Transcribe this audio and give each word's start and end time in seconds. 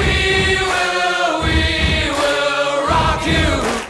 We 0.00 0.56
will, 0.70 1.42
we 1.44 2.10
will 2.20 2.86
rock 2.88 3.26
you. 3.26 3.89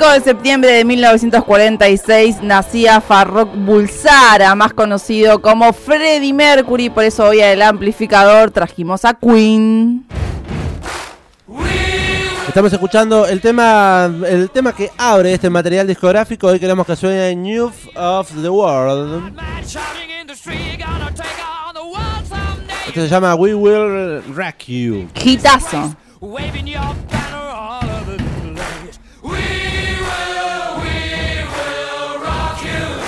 5 0.00 0.12
de 0.12 0.20
septiembre 0.22 0.72
de 0.72 0.84
1946 0.86 2.42
nacía 2.42 3.02
Farrokh 3.02 3.54
Bulsara, 3.54 4.54
más 4.54 4.72
conocido 4.72 5.42
como 5.42 5.74
Freddie 5.74 6.32
Mercury, 6.32 6.88
por 6.88 7.04
eso 7.04 7.26
hoy 7.26 7.42
al 7.42 7.60
amplificador 7.60 8.50
trajimos 8.50 9.04
a 9.04 9.12
Queen. 9.12 10.06
Estamos 12.48 12.72
escuchando 12.72 13.26
el 13.26 13.42
tema, 13.42 14.10
el 14.26 14.48
tema 14.48 14.72
que 14.74 14.90
abre 14.96 15.34
este 15.34 15.50
material 15.50 15.86
discográfico. 15.86 16.46
Hoy 16.46 16.58
queremos 16.58 16.86
que 16.86 16.96
suene 16.96 17.36
News 17.36 17.74
of 17.94 18.32
the 18.40 18.48
World. 18.48 19.34
Esto 22.86 23.00
se 23.02 23.08
llama 23.08 23.34
We 23.34 23.54
Will 23.54 24.22
Wreck 24.32 24.64
You. 24.64 25.10
Hitazo. 25.14 25.94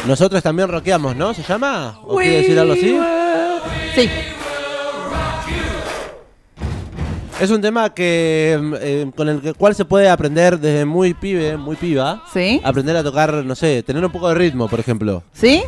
Nosotros 0.07 0.43
también 0.43 0.69
rockeamos, 0.69 1.15
¿no? 1.17 1.33
¿Se 1.35 1.43
llama? 1.43 1.99
¿O 2.05 2.17
quiere 2.19 2.39
decir 2.39 2.59
algo 2.59 2.73
así? 2.73 2.99
Sí, 3.95 4.11
Es 7.41 7.51
un 7.51 7.61
tema 7.61 7.93
que 7.93 8.57
eh, 8.81 9.11
con 9.17 9.29
el 9.29 9.41
que- 9.41 9.53
cual 9.55 9.75
se 9.75 9.85
puede 9.85 10.09
aprender 10.09 10.61
desde 10.61 10.85
muy 10.85 11.13
pibe, 11.15 11.57
muy 11.57 11.75
piba. 11.77 12.23
sí, 12.33 12.61
Aprender 12.63 12.97
a 12.97 13.03
tocar, 13.03 13.33
no 13.33 13.55
sé, 13.57 13.83
tener 13.83 14.05
un 14.05 14.13
poco 14.13 14.29
de 14.29 14.35
ritmo, 14.37 14.69
por 14.69 14.79
ejemplo. 14.81 15.23
sí. 15.33 15.63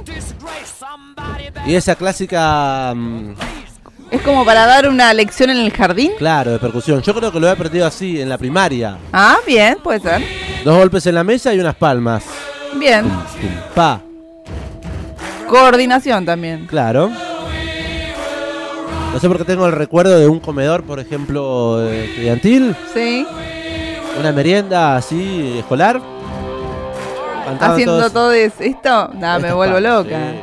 Y 1.66 1.74
esa 1.74 1.94
clásica, 1.94 2.92
mm, 2.94 3.34
Es 4.10 4.20
como 4.20 4.44
para 4.44 4.66
dar 4.66 4.88
una 4.88 5.12
lección 5.14 5.48
en 5.50 5.56
el 5.56 5.72
jardín. 5.72 6.12
claro, 6.18 6.52
de 6.52 6.58
percusión. 6.58 7.00
Yo 7.02 7.14
creo 7.14 7.32
que 7.32 7.40
lo 7.40 7.48
he 7.48 7.50
aprendido 7.50 7.86
así 7.86 8.20
en 8.20 8.28
la 8.28 8.36
primaria. 8.38 8.98
Ah, 9.12 9.38
bien, 9.46 9.78
puede 9.82 9.98
ser. 10.00 10.22
Dos 10.64 10.76
golpes 10.76 11.06
en 11.06 11.14
la 11.16 11.24
mesa 11.24 11.52
y 11.54 11.58
unas 11.60 11.74
palmas. 11.74 12.22
Bien. 12.78 13.02
Tum, 13.08 13.18
Pa, 13.74 14.00
Coordinación 15.48 16.24
también. 16.24 16.66
claro. 16.66 17.10
No 19.12 19.20
sé 19.20 19.28
por 19.28 19.38
qué 19.38 19.44
tengo 19.44 19.64
el 19.66 19.72
recuerdo 19.72 20.18
de 20.18 20.26
un 20.26 20.40
comedor, 20.40 20.82
por 20.82 20.98
ejemplo, 20.98 21.88
estudiantil. 21.88 22.74
Sí. 22.92 23.24
Una 24.18 24.32
merienda 24.32 24.96
así, 24.96 25.54
escolar. 25.58 26.00
Haciendo 27.60 27.98
todos 27.98 28.12
todo 28.12 28.32
es- 28.32 28.52
esto. 28.58 29.10
Nada, 29.14 29.38
me 29.38 29.52
vuelvo 29.52 29.78
loca. 29.78 30.08
sí. 30.32 30.40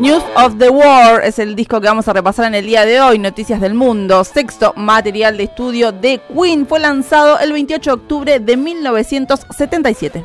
News 0.00 0.22
of 0.36 0.58
the 0.58 0.68
War 0.68 1.24
es 1.24 1.38
el 1.38 1.56
disco 1.56 1.80
que 1.80 1.88
vamos 1.88 2.06
a 2.06 2.12
repasar 2.12 2.44
en 2.46 2.54
el 2.54 2.66
día 2.66 2.84
de 2.84 3.00
hoy, 3.00 3.18
Noticias 3.18 3.60
del 3.62 3.72
Mundo. 3.74 4.22
Sexto 4.24 4.74
material 4.76 5.38
de 5.38 5.44
estudio 5.44 5.90
de 5.90 6.20
Queen 6.32 6.66
fue 6.66 6.78
lanzado 6.80 7.38
el 7.40 7.52
28 7.52 7.90
de 7.90 7.94
octubre 7.94 8.38
de 8.40 8.56
1977. 8.58 10.24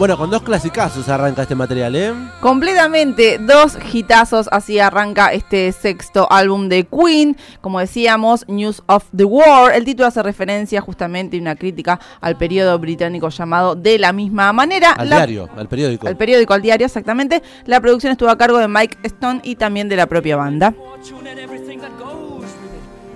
Bueno, 0.00 0.16
con 0.16 0.30
dos 0.30 0.40
clasicazos 0.40 1.10
arranca 1.10 1.42
este 1.42 1.54
material, 1.54 1.94
¿eh? 1.94 2.14
Completamente 2.40 3.36
dos 3.38 3.76
hitazos, 3.92 4.48
así 4.50 4.78
arranca 4.78 5.30
este 5.34 5.70
sexto 5.72 6.26
álbum 6.32 6.70
de 6.70 6.86
Queen. 6.86 7.36
Como 7.60 7.80
decíamos, 7.80 8.48
News 8.48 8.82
of 8.86 9.04
the 9.14 9.24
War. 9.24 9.74
El 9.74 9.84
título 9.84 10.06
hace 10.08 10.22
referencia 10.22 10.80
justamente 10.80 11.36
y 11.36 11.40
una 11.40 11.54
crítica 11.54 12.00
al 12.22 12.38
periodo 12.38 12.78
británico 12.78 13.28
llamado 13.28 13.74
de 13.74 13.98
la 13.98 14.14
misma 14.14 14.50
manera. 14.54 14.92
Al 14.92 15.10
La- 15.10 15.16
diario, 15.16 15.50
al 15.54 15.68
periódico. 15.68 16.08
Al 16.08 16.16
periódico, 16.16 16.54
al 16.54 16.62
diario, 16.62 16.86
exactamente. 16.86 17.42
La 17.66 17.78
producción 17.78 18.10
estuvo 18.10 18.30
a 18.30 18.38
cargo 18.38 18.56
de 18.56 18.68
Mike 18.68 18.96
Stone 19.02 19.42
y 19.44 19.56
también 19.56 19.90
de 19.90 19.96
la 19.96 20.06
propia 20.06 20.34
banda. 20.36 20.72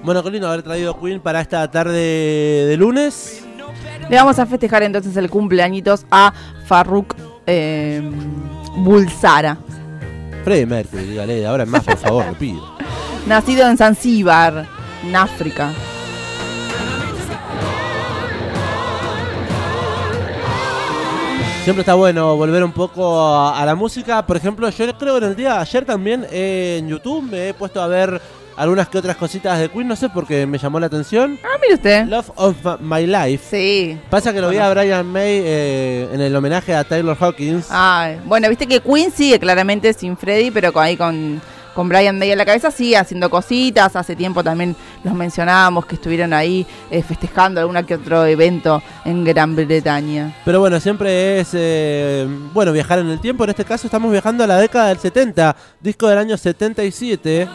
Bueno, 0.02 0.22
qué 0.22 0.30
lindo 0.30 0.48
haber 0.48 0.62
traído 0.62 1.00
Queen 1.00 1.18
para 1.18 1.40
esta 1.40 1.70
tarde 1.70 2.66
de 2.66 2.76
lunes. 2.76 3.40
Le 4.10 4.16
vamos 4.16 4.38
a 4.38 4.44
festejar 4.44 4.82
entonces 4.82 5.16
el 5.16 5.30
cumpleañitos 5.30 6.04
a 6.10 6.34
Farrukh 6.66 7.14
eh, 7.46 8.02
Bulsara. 8.76 9.56
Freddie 10.44 10.66
Mercury, 10.66 11.04
dígale, 11.04 11.46
ahora 11.46 11.62
en 11.62 11.70
más, 11.70 11.84
por 11.84 11.96
favor, 11.96 12.26
le 12.26 12.32
pido. 12.34 12.74
Nacido 13.26 13.68
en 13.68 13.76
Zanzíbar, 13.78 14.66
en 15.02 15.16
África. 15.16 15.70
Siempre 21.64 21.80
está 21.80 21.94
bueno 21.94 22.36
volver 22.36 22.62
un 22.62 22.72
poco 22.72 23.18
a, 23.18 23.58
a 23.58 23.64
la 23.64 23.74
música. 23.74 24.26
Por 24.26 24.36
ejemplo, 24.36 24.68
yo 24.68 24.98
creo 24.98 25.18
que 25.18 25.24
en 25.24 25.30
el 25.30 25.34
día 25.34 25.54
de 25.54 25.60
ayer 25.60 25.86
también 25.86 26.26
eh, 26.30 26.76
en 26.78 26.88
YouTube 26.88 27.22
me 27.22 27.48
he 27.48 27.54
puesto 27.54 27.80
a 27.80 27.86
ver 27.86 28.20
algunas 28.56 28.88
que 28.88 28.98
otras 28.98 29.16
cositas 29.16 29.58
de 29.58 29.68
Queen, 29.68 29.88
no 29.88 29.96
sé 29.96 30.08
por 30.08 30.26
qué 30.26 30.46
me 30.46 30.58
llamó 30.58 30.78
la 30.78 30.86
atención. 30.86 31.38
Ah, 31.42 31.58
mire 31.60 31.74
usted. 31.74 32.06
Love 32.06 32.30
of 32.36 32.56
My 32.80 33.06
Life. 33.06 33.44
Sí. 33.50 33.98
Pasa 34.10 34.32
que 34.32 34.40
lo 34.40 34.50
vi 34.50 34.58
a 34.58 34.70
Brian 34.70 35.06
May 35.06 35.42
eh, 35.44 36.08
en 36.12 36.20
el 36.20 36.34
homenaje 36.34 36.74
a 36.74 36.84
Taylor 36.84 37.16
Hawkins. 37.18 37.66
Ay, 37.70 38.18
bueno, 38.24 38.48
viste 38.48 38.66
que 38.66 38.80
Queen 38.80 39.10
sigue 39.10 39.38
claramente 39.38 39.92
sin 39.92 40.16
Freddy, 40.16 40.50
pero 40.50 40.72
con, 40.72 40.84
ahí 40.84 40.96
con, 40.96 41.40
con 41.74 41.88
Brian 41.88 42.18
May 42.18 42.30
en 42.30 42.38
la 42.38 42.44
cabeza 42.44 42.70
sigue 42.70 42.96
haciendo 42.96 43.28
cositas. 43.28 43.96
Hace 43.96 44.14
tiempo 44.14 44.44
también 44.44 44.76
los 45.02 45.14
mencionábamos 45.14 45.86
que 45.86 45.96
estuvieron 45.96 46.32
ahí 46.32 46.66
eh, 46.90 47.02
festejando 47.02 47.60
alguna 47.60 47.84
que 47.84 47.94
otro 47.96 48.24
evento 48.24 48.82
en 49.04 49.24
Gran 49.24 49.56
Bretaña. 49.56 50.34
Pero 50.44 50.60
bueno, 50.60 50.78
siempre 50.80 51.40
es 51.40 51.50
eh, 51.54 52.26
bueno 52.52 52.72
viajar 52.72 53.00
en 53.00 53.08
el 53.08 53.20
tiempo. 53.20 53.44
En 53.44 53.50
este 53.50 53.64
caso 53.64 53.86
estamos 53.86 54.12
viajando 54.12 54.44
a 54.44 54.46
la 54.46 54.58
década 54.58 54.88
del 54.88 54.98
70, 54.98 55.56
disco 55.80 56.08
del 56.08 56.18
año 56.18 56.36
77. 56.36 57.48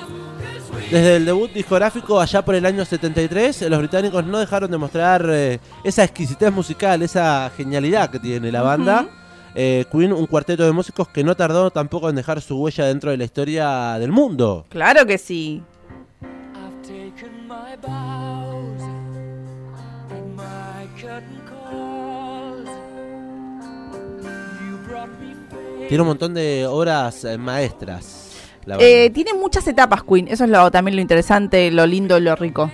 Desde 0.91 1.17
el 1.17 1.25
debut 1.25 1.51
discográfico 1.51 2.19
allá 2.19 2.43
por 2.43 2.55
el 2.55 2.65
año 2.65 2.85
73, 2.85 3.61
eh, 3.61 3.69
los 3.69 3.79
británicos 3.79 4.25
no 4.25 4.39
dejaron 4.39 4.71
de 4.71 4.77
mostrar 4.77 5.25
eh, 5.29 5.59
esa 5.83 6.03
exquisitez 6.03 6.51
musical, 6.51 7.01
esa 7.01 7.51
genialidad 7.55 8.09
que 8.09 8.19
tiene 8.19 8.51
la 8.51 8.61
banda. 8.61 9.07
Eh, 9.55 9.85
Queen, 9.91 10.13
un 10.13 10.25
cuarteto 10.25 10.63
de 10.63 10.71
músicos 10.71 11.07
que 11.09 11.23
no 11.23 11.35
tardó 11.35 11.71
tampoco 11.71 12.09
en 12.09 12.15
dejar 12.15 12.41
su 12.41 12.57
huella 12.57 12.85
dentro 12.85 13.11
de 13.11 13.17
la 13.17 13.23
historia 13.23 13.97
del 13.99 14.11
mundo. 14.11 14.65
Claro 14.69 15.05
que 15.05 15.17
sí. 15.17 15.63
Tiene 25.89 26.03
un 26.03 26.07
montón 26.07 26.35
de 26.35 26.67
obras 26.67 27.25
eh, 27.25 27.35
maestras. 27.37 28.18
Eh, 28.79 29.09
tiene 29.11 29.33
muchas 29.33 29.67
etapas 29.67 30.03
Queen, 30.03 30.27
eso 30.27 30.43
es 30.43 30.49
lo, 30.49 30.69
también 30.71 30.95
lo 30.95 31.01
interesante, 31.01 31.71
lo 31.71 31.85
lindo, 31.85 32.19
lo 32.19 32.35
rico. 32.35 32.71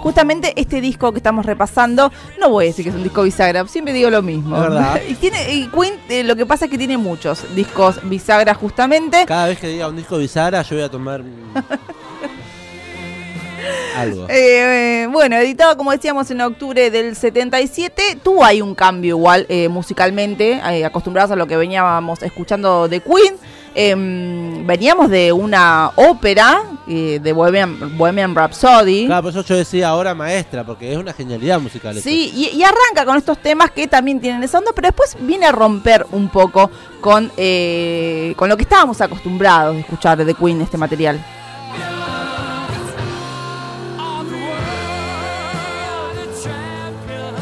Justamente 0.00 0.54
este 0.56 0.80
disco 0.80 1.12
que 1.12 1.18
estamos 1.18 1.44
repasando, 1.44 2.10
no 2.40 2.48
voy 2.48 2.64
a 2.64 2.68
decir 2.68 2.84
que 2.84 2.88
es 2.88 2.96
un 2.96 3.02
disco 3.02 3.22
bisagra, 3.22 3.66
siempre 3.68 3.92
digo 3.92 4.08
lo 4.08 4.22
mismo. 4.22 4.58
Verdad. 4.58 4.98
y 5.08 5.14
tiene 5.14 5.52
y 5.52 5.68
Queen, 5.68 5.94
eh, 6.08 6.24
lo 6.24 6.36
que 6.36 6.46
pasa 6.46 6.64
es 6.64 6.70
que 6.70 6.78
tiene 6.78 6.96
muchos 6.96 7.54
discos 7.54 8.00
bisagra 8.04 8.54
justamente. 8.54 9.26
Cada 9.26 9.48
vez 9.48 9.58
que 9.58 9.68
diga 9.68 9.88
un 9.88 9.96
disco 9.96 10.16
bisagra, 10.16 10.62
yo 10.62 10.76
voy 10.76 10.84
a 10.84 10.90
tomar 10.90 11.22
algo. 14.00 14.26
Eh, 14.28 15.02
eh, 15.02 15.08
bueno, 15.10 15.36
editado 15.36 15.76
como 15.76 15.92
decíamos 15.92 16.30
en 16.30 16.40
octubre 16.40 16.90
del 16.90 17.16
77, 17.16 18.18
tuvo 18.22 18.44
ahí 18.44 18.60
un 18.60 18.74
cambio 18.74 19.16
igual 19.16 19.46
eh, 19.48 19.68
musicalmente, 19.68 20.60
eh, 20.70 20.84
acostumbrados 20.84 21.30
a 21.30 21.36
lo 21.36 21.46
que 21.46 21.56
veníamos 21.56 22.22
escuchando 22.22 22.88
de 22.88 23.00
Queen. 23.00 23.36
Em, 23.72 24.66
veníamos 24.66 25.10
de 25.10 25.32
una 25.32 25.92
ópera 25.94 26.64
eh, 26.88 27.20
de 27.22 27.32
Bohemian, 27.32 27.96
Bohemian 27.96 28.34
Rhapsody. 28.34 29.06
Claro, 29.06 29.22
por 29.22 29.30
eso 29.30 29.44
yo 29.44 29.56
decía 29.56 29.88
ahora 29.88 30.12
maestra, 30.12 30.64
porque 30.64 30.90
es 30.92 30.98
una 30.98 31.12
genialidad 31.12 31.60
musical. 31.60 31.96
Sí, 32.00 32.32
y, 32.34 32.56
y 32.56 32.64
arranca 32.64 33.04
con 33.04 33.16
estos 33.16 33.38
temas 33.38 33.70
que 33.70 33.86
también 33.86 34.20
tienen 34.20 34.42
esa 34.42 34.58
onda, 34.58 34.72
pero 34.74 34.88
después 34.88 35.16
viene 35.20 35.46
a 35.46 35.52
romper 35.52 36.04
un 36.10 36.28
poco 36.30 36.68
con, 37.00 37.30
eh, 37.36 38.34
con 38.36 38.48
lo 38.48 38.56
que 38.56 38.64
estábamos 38.64 39.00
acostumbrados 39.00 39.74
de 39.74 39.82
escuchar 39.82 40.24
de 40.24 40.34
Queen, 40.34 40.60
este 40.60 40.76
material. 40.76 41.24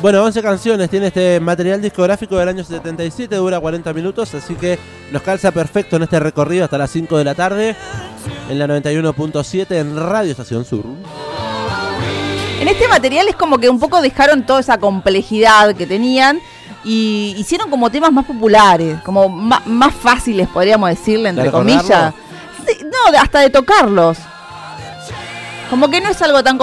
Bueno, 0.01 0.23
11 0.23 0.43
canciones 0.43 0.89
tiene 0.91 1.09
este 1.09 1.41
material 1.41 1.83
discográfico 1.83 2.37
del 2.37 2.49
año 2.49 2.63
77, 2.63 3.35
dura 3.35 3.59
40 3.59 3.93
minutos, 3.93 4.33
así 4.33 4.55
que 4.55 4.79
nos 5.11 5.23
calza 5.23 5.51
perfecto 5.51 5.97
en 5.97 6.05
este 6.05 6.21
recorrido 6.21 6.65
hasta 6.65 6.79
las 6.79 6.91
5 6.91 7.19
de 7.19 7.25
la 7.25 7.35
tarde 7.35 7.75
en 8.49 8.59
la 8.61 8.69
91.7 8.69 9.73
en 9.73 9.97
Radio 9.97 10.31
Estación 10.31 10.65
Sur. 10.65 10.85
En 12.61 12.69
este 12.69 12.87
material 12.87 13.27
es 13.29 13.35
como 13.35 13.59
que 13.59 13.69
un 13.69 13.81
poco 13.81 14.01
dejaron 14.01 14.47
toda 14.47 14.61
esa 14.61 14.79
complejidad 14.79 15.75
que 15.75 15.87
tenían 15.87 16.41
y 16.85 17.35
hicieron 17.37 17.69
como 17.69 17.91
temas 17.91 18.13
más 18.13 18.25
populares, 18.25 19.01
como 19.03 19.29
más 19.29 19.95
fáciles, 19.95 20.47
podríamos 20.47 20.91
decirle, 20.91 21.31
entre 21.31 21.51
comillas. 21.51 22.15
Sí, 22.65 22.85
no, 22.85 23.19
hasta 23.19 23.41
de 23.41 23.51
tocarlos. 23.51 24.17
Como 25.71 25.91
que 25.91 26.01
no 26.01 26.11
es 26.11 26.23
algo 26.23 26.43
tan... 26.45 26.59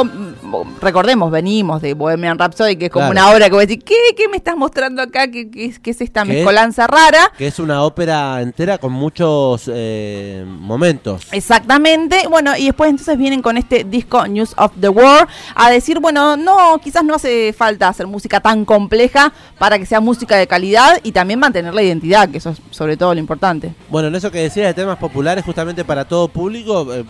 Recordemos, 0.82 1.32
venimos 1.32 1.82
de 1.82 1.94
Bohemian 1.94 2.38
Rhapsody, 2.38 2.76
que 2.76 2.86
es 2.86 2.92
como 2.92 3.10
Claro. 3.12 3.28
una 3.28 3.36
obra 3.36 3.46
que 3.48 3.52
voy 3.56 3.64
a 3.64 3.68
decir, 3.68 3.84
¿qué, 3.84 3.96
qué 4.16 4.28
me 4.28 4.38
estás 4.38 4.56
mostrando 4.56 5.02
acá? 5.02 5.30
¿Qué, 5.30 5.50
qué 5.50 5.66
es- 5.66 5.80
qué 5.80 5.92
es 5.92 6.02
esta 6.02 6.24
mezcolanza 6.26 6.88
rara? 6.88 7.32
Que 7.38 7.48
es 7.48 7.60
una 7.60 7.84
ópera 7.84 8.42
entera 8.42 8.78
con 8.78 8.92
muchos 8.94 9.70
eh, 9.74 10.44
momentos. 10.48 11.28
Exactamente. 11.32 12.28
Bueno, 12.30 12.52
y 12.58 12.66
después 12.66 12.90
entonces 12.90 13.18
vienen 13.18 13.42
con 13.42 13.58
este 13.58 13.84
disco 13.84 14.26
News 14.28 14.54
of 14.58 14.72
the 14.80 14.90
World 14.90 15.28
a 15.56 15.70
decir, 15.70 16.00
bueno, 16.00 16.38
no, 16.38 16.80
quizás 16.84 17.04
no 17.04 17.16
hace 17.16 17.54
falta 17.54 17.88
hacer 17.88 18.08
música 18.08 18.40
tan 18.40 18.66
compleja 18.66 19.34
para 19.58 19.80
que 19.80 19.86
sea 19.86 20.00
música 20.00 20.36
de 20.38 20.48
calidad 20.48 21.00
y 21.04 21.12
también 21.12 21.40
mantener 21.40 21.74
la 21.74 21.82
identidad, 21.84 22.30
que 22.30 22.38
eso 22.38 22.52
es 22.52 22.62
sobre 22.72 22.98
todo 22.98 23.14
lo 23.14 23.20
importante. 23.20 23.74
Bueno, 23.90 24.08
en 24.10 24.16
eso 24.16 24.32
que 24.32 24.40
decías 24.40 24.68
de 24.68 24.74
temas 24.74 24.98
populares 24.98 25.44
justamente 25.46 25.84
para 25.86 26.06
todo 26.06 26.28
público, 26.28 26.94
eh, 26.94 27.04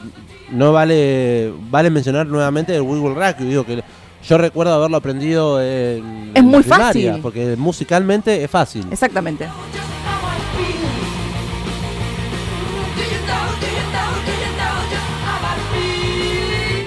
no 0.56 0.72
vale 0.72 1.54
vale 1.70 1.90
mencionar 1.90 2.26
nuevamente 2.28 2.76
el 2.76 2.82
Wiggle 2.82 3.14
Rack, 3.16 3.40
digo 3.40 3.66
que 3.66 3.84
yo 4.28 4.38
recuerdo 4.40 4.74
haberlo 4.74 4.98
aprendido 4.98 5.62
en 5.62 6.32
Es 6.34 6.44
muy 6.44 6.62
primaria, 6.62 6.86
fácil. 6.88 7.20
porque 7.22 7.56
musicalmente 7.58 8.44
es 8.44 8.50
fácil. 8.50 8.86
Exactamente. 8.92 9.48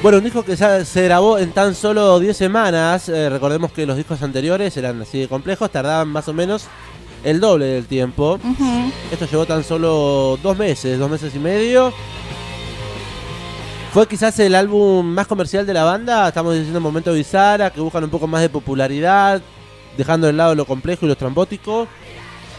Bueno, 0.03 0.19
un 0.19 0.25
disco 0.25 0.45
que 0.45 0.57
se, 0.57 0.85
se 0.85 1.03
grabó 1.05 1.39
en 1.39 1.51
tan 1.51 1.75
solo 1.75 2.19
10 2.21 2.37
semanas. 2.37 3.09
eh, 3.09 3.29
recordemos 3.29 3.73
que 3.73 3.85
los 3.85 3.97
discos 3.97 4.23
anteriores 4.23 4.77
eran 4.77 5.03
así 5.03 5.19
de 5.21 5.29
complejos, 5.29 5.71
tardaban 5.71 6.09
más 6.09 6.29
o 6.29 6.33
menos 6.33 6.67
el 7.25 7.41
doble 7.41 7.67
del 7.67 7.87
tiempo. 7.87 8.39
Esto 9.11 9.27
llevó 9.27 9.45
tan 9.45 9.65
solo 9.65 10.39
dos 10.41 10.57
meses, 10.57 10.99
dos 11.01 11.11
meses 11.11 11.35
y 11.35 11.39
medio. 11.41 11.93
Fue 13.99 14.07
quizás 14.07 14.39
el 14.39 14.55
álbum 14.55 15.05
más 15.05 15.27
comercial 15.27 15.67
de 15.67 15.75
la 15.75 15.83
banda. 15.83 16.29
Estamos 16.29 16.55
diciendo 16.55 16.79
Momento 16.79 17.13
Bizarra, 17.13 17.71
que 17.71 17.81
buscan 17.81 18.05
un 18.05 18.11
poco 18.11 18.29
más 18.29 18.41
de 18.41 18.49
popularidad, 18.49 19.43
dejando 19.97 20.29
de 20.29 20.35
lado 20.35 20.55
lo 20.55 20.67
complejo 20.67 21.01
y 21.05 21.09
lo 21.09 21.15
estrambótico. 21.15 21.89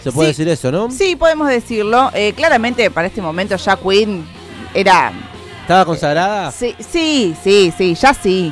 Se 0.03 0.11
puede 0.11 0.33
Sí. 0.33 0.43
decir 0.43 0.49
eso, 0.51 0.69
¿no? 0.69 0.91
Sí, 0.91 1.15
podemos 1.15 1.47
decirlo. 1.47 2.11
Eh, 2.13 2.33
claramente 2.33 2.91
para 2.91 3.07
este 3.07 3.21
momento 3.21 3.55
ya 3.55 3.77
Queen 3.77 4.25
era... 4.73 5.13
Estaba 5.61 5.85
consagrada. 5.85 6.51
Sí, 6.51 6.75
sí, 6.77 7.33
sí, 7.41 7.73
sí, 7.77 7.95
ya 7.95 8.13
sí. 8.13 8.51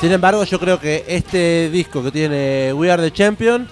Sin 0.00 0.10
embargo, 0.10 0.44
yo 0.44 0.58
creo 0.58 0.80
que 0.80 1.04
este 1.08 1.68
disco 1.68 2.02
que 2.02 2.10
tiene 2.10 2.72
We 2.72 2.90
Are 2.90 3.02
the 3.02 3.12
Champion, 3.12 3.68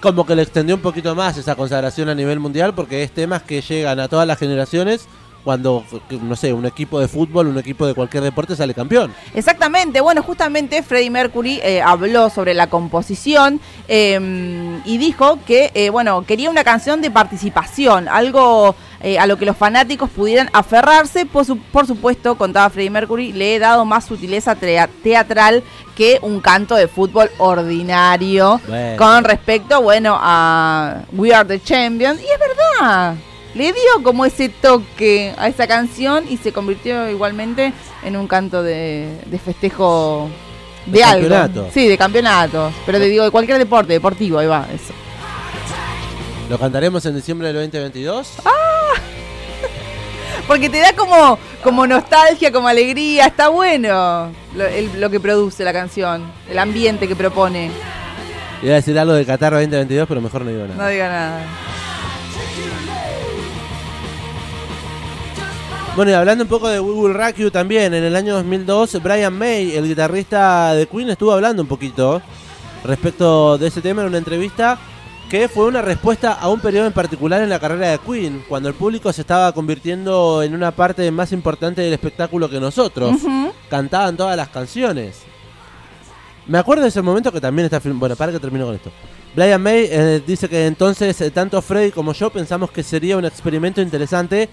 como 0.00 0.24
que 0.24 0.34
le 0.34 0.40
extendió 0.40 0.74
un 0.74 0.80
poquito 0.80 1.14
más 1.14 1.36
esa 1.36 1.56
consagración 1.56 2.08
a 2.08 2.14
nivel 2.14 2.40
mundial, 2.40 2.72
porque 2.72 3.02
es 3.02 3.10
temas 3.12 3.42
que 3.42 3.60
llegan 3.60 4.00
a 4.00 4.08
todas 4.08 4.26
las 4.26 4.38
generaciones 4.38 5.06
cuando, 5.46 5.84
no 6.22 6.34
sé, 6.34 6.52
un 6.52 6.66
equipo 6.66 6.98
de 6.98 7.06
fútbol, 7.06 7.46
un 7.46 7.56
equipo 7.56 7.86
de 7.86 7.94
cualquier 7.94 8.24
deporte 8.24 8.56
sale 8.56 8.74
campeón. 8.74 9.14
Exactamente, 9.32 10.00
bueno, 10.00 10.20
justamente 10.24 10.82
Freddie 10.82 11.08
Mercury 11.08 11.60
eh, 11.62 11.80
habló 11.80 12.30
sobre 12.30 12.52
la 12.52 12.66
composición 12.66 13.60
eh, 13.86 14.80
y 14.84 14.98
dijo 14.98 15.38
que, 15.46 15.70
eh, 15.74 15.90
bueno, 15.90 16.24
quería 16.26 16.50
una 16.50 16.64
canción 16.64 17.00
de 17.00 17.12
participación, 17.12 18.08
algo 18.08 18.74
eh, 19.00 19.20
a 19.20 19.26
lo 19.28 19.36
que 19.38 19.46
los 19.46 19.56
fanáticos 19.56 20.10
pudieran 20.10 20.50
aferrarse. 20.52 21.26
Por, 21.26 21.44
su- 21.44 21.58
por 21.58 21.86
supuesto, 21.86 22.34
contaba 22.36 22.68
Freddie 22.68 22.90
Mercury, 22.90 23.32
le 23.32 23.54
he 23.54 23.58
dado 23.60 23.84
más 23.84 24.04
sutileza 24.04 24.56
teatral 24.56 25.62
que 25.94 26.18
un 26.22 26.40
canto 26.40 26.74
de 26.74 26.88
fútbol 26.88 27.30
ordinario 27.38 28.60
Bueno. 28.66 28.96
con 28.98 29.22
respecto, 29.22 29.80
bueno, 29.80 30.18
a 30.20 31.02
We 31.12 31.32
Are 31.32 31.46
the 31.48 31.62
Champions. 31.62 32.20
Y 32.20 32.24
es 32.24 32.38
verdad. 32.80 33.14
Le 33.56 33.72
dio 33.72 34.02
como 34.02 34.26
ese 34.26 34.48
toque 34.50 35.32
a 35.38 35.48
esa 35.48 35.66
canción 35.66 36.24
y 36.28 36.36
se 36.36 36.52
convirtió 36.52 37.08
igualmente 37.08 37.72
en 38.04 38.16
un 38.16 38.26
canto 38.28 38.62
de, 38.62 39.18
de 39.24 39.38
festejo 39.38 40.28
de, 40.84 40.98
De 40.98 41.04
algo. 41.04 41.28
campeonato. 41.28 41.70
Sí, 41.72 41.88
de 41.88 41.96
campeonato. 41.96 42.70
Pero 42.84 42.98
te 42.98 43.06
digo, 43.06 43.24
de 43.24 43.30
cualquier 43.30 43.56
deporte, 43.58 43.94
deportivo, 43.94 44.38
ahí 44.38 44.46
va. 44.46 44.66
Eso. 44.74 44.92
¿Lo 46.50 46.58
cantaremos 46.58 47.04
en 47.06 47.16
diciembre 47.16 47.48
del 47.52 47.56
2022? 47.56 48.34
Porque 50.46 50.68
te 50.68 50.78
da 50.78 50.92
como, 50.92 51.38
como 51.64 51.86
nostalgia, 51.86 52.52
como 52.52 52.68
alegría, 52.68 53.26
está 53.26 53.48
bueno 53.48 54.30
lo, 54.54 54.64
el- 54.64 55.00
lo 55.00 55.10
que 55.10 55.18
produce 55.18 55.64
la 55.64 55.72
canción, 55.72 56.22
el 56.48 56.58
ambiente 56.58 57.08
que 57.08 57.16
propone. 57.16 57.70
Iba 58.62 58.72
a 58.72 58.76
decir 58.76 58.96
algo 58.98 59.14
de 59.14 59.24
Qatar 59.26 59.54
2022, 59.54 60.06
pero 60.06 60.20
mejor 60.20 60.42
no 60.42 60.50
digo 60.50 60.66
No 60.68 60.74
nada. 60.74 60.88
diga 60.90 61.08
nada. 61.08 61.40
Bueno, 65.96 66.10
y 66.10 66.14
hablando 66.14 66.44
un 66.44 66.48
poco 66.50 66.68
de 66.68 66.78
We 66.78 66.92
Will 66.92 67.14
Rock 67.14 67.36
You 67.36 67.50
también, 67.50 67.94
en 67.94 68.04
el 68.04 68.14
año 68.16 68.34
2002, 68.34 69.02
Brian 69.02 69.32
May, 69.36 69.74
el 69.76 69.88
guitarrista 69.88 70.74
de 70.74 70.86
Queen, 70.86 71.08
estuvo 71.08 71.32
hablando 71.32 71.62
un 71.62 71.68
poquito 71.68 72.20
respecto 72.84 73.56
de 73.56 73.68
ese 73.68 73.80
tema 73.80 74.02
en 74.02 74.08
una 74.08 74.18
entrevista 74.18 74.78
que 75.30 75.48
fue 75.48 75.64
una 75.64 75.80
respuesta 75.82 76.34
a 76.34 76.48
un 76.50 76.60
periodo 76.60 76.86
en 76.86 76.92
particular 76.92 77.40
en 77.40 77.48
la 77.48 77.58
carrera 77.58 77.88
de 77.90 77.98
Queen, 77.98 78.44
cuando 78.46 78.68
el 78.68 78.74
público 78.74 79.10
se 79.12 79.22
estaba 79.22 79.50
convirtiendo 79.52 80.42
en 80.42 80.54
una 80.54 80.70
parte 80.70 81.10
más 81.10 81.32
importante 81.32 81.80
del 81.80 81.94
espectáculo 81.94 82.48
que 82.50 82.60
nosotros. 82.60 83.16
Cantaban 83.70 84.16
todas 84.18 84.36
las 84.36 84.48
canciones. 84.50 85.22
Me 86.46 86.58
acuerdo 86.58 86.82
de 86.82 86.90
ese 86.90 87.02
momento 87.02 87.32
que 87.32 87.40
también 87.40 87.64
está 87.64 87.80
film- 87.80 87.98
Bueno, 87.98 88.14
para 88.16 88.30
que 88.32 88.38
termino 88.38 88.66
con 88.66 88.74
esto. 88.74 88.92
Brian 89.34 89.60
May 89.62 89.88
eh, 89.90 90.22
dice 90.24 90.48
que 90.48 90.66
entonces 90.66 91.20
eh, 91.20 91.30
tanto 91.30 91.60
Freddy 91.60 91.90
como 91.90 92.12
yo 92.12 92.30
pensamos 92.30 92.70
que 92.70 92.82
sería 92.82 93.16
un 93.16 93.24
experimento 93.24 93.80
interesante 93.82 94.48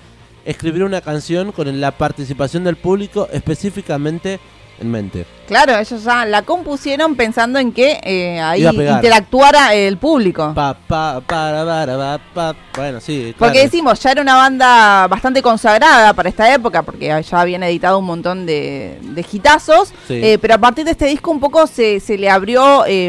escribir 0.46 0.84
una 0.84 1.02
canción 1.02 1.52
con 1.52 1.80
la 1.80 1.92
participación 1.92 2.64
del 2.64 2.76
público 2.76 3.28
específicamente 3.32 4.40
en 4.80 4.90
mente. 4.90 5.26
Claro, 5.48 5.78
ellos 5.78 6.04
ya 6.04 6.26
la 6.26 6.42
compusieron 6.42 7.16
pensando 7.16 7.60
en 7.60 7.72
que 7.72 8.00
eh, 8.04 8.40
ahí 8.42 8.66
interactuara 8.66 9.74
el 9.76 9.98
público. 9.98 10.52
Pa, 10.56 10.74
pa, 10.88 11.22
para, 11.22 11.64
para, 11.64 11.98
pa, 11.98 12.20
pa. 12.34 12.56
Bueno, 12.76 13.00
sí. 13.00 13.36
Porque 13.38 13.60
decimos, 13.62 14.02
ya 14.02 14.12
era 14.12 14.22
una 14.24 14.36
banda 14.36 15.08
bastante 15.08 15.44
consagrada 15.44 16.14
para 16.14 16.28
esta 16.28 16.52
época, 16.54 16.82
porque 16.82 17.06
ya 17.06 17.40
habían 17.42 17.62
editado 17.64 18.00
un 18.00 18.06
montón 18.06 18.46
de, 18.48 18.98
de 19.02 19.26
hitazos, 19.32 19.90
Sí. 20.08 20.16
eh, 20.16 20.40
pero 20.42 20.56
a 20.56 20.58
partir 20.58 20.86
de 20.86 20.92
este 20.92 21.06
disco 21.06 21.30
un 21.30 21.40
poco 21.40 21.68
se, 21.68 22.00
se 22.00 22.18
le 22.18 22.30
abrió 22.30 22.84
eh, 22.88 23.08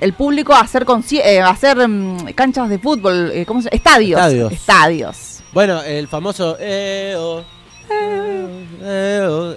el 0.00 0.12
público 0.12 0.52
a 0.52 0.60
hacer, 0.60 0.84
eh, 1.12 1.40
a 1.40 1.48
hacer 1.48 1.88
mm, 1.88 2.32
canchas 2.34 2.68
de 2.68 2.78
fútbol, 2.78 3.30
eh, 3.32 3.46
¿cómo 3.46 3.62
se 3.62 3.74
Estadios. 3.74 4.20
Estadios. 4.20 4.52
Estadios. 4.52 5.33
Bueno, 5.54 5.82
el 5.82 6.08
famoso 6.08 6.56
eh, 6.58 7.14
oh, 7.16 7.40
eh, 7.88 8.66
eh, 8.82 9.28
oh, 9.30 9.54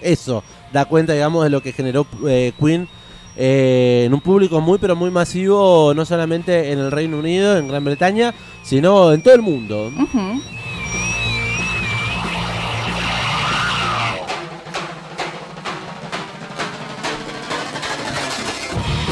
eso 0.00 0.42
da 0.72 0.86
cuenta, 0.86 1.12
digamos, 1.12 1.44
de 1.44 1.50
lo 1.50 1.62
que 1.62 1.74
generó 1.74 2.06
eh, 2.26 2.52
Queen 2.58 2.88
eh, 3.36 4.04
en 4.06 4.14
un 4.14 4.22
público 4.22 4.62
muy, 4.62 4.78
pero 4.78 4.96
muy 4.96 5.10
masivo, 5.10 5.92
no 5.94 6.06
solamente 6.06 6.72
en 6.72 6.78
el 6.78 6.90
Reino 6.90 7.18
Unido, 7.18 7.58
en 7.58 7.68
Gran 7.68 7.84
Bretaña, 7.84 8.32
sino 8.62 9.12
en 9.12 9.22
todo 9.22 9.34
el 9.34 9.42
mundo. 9.42 9.92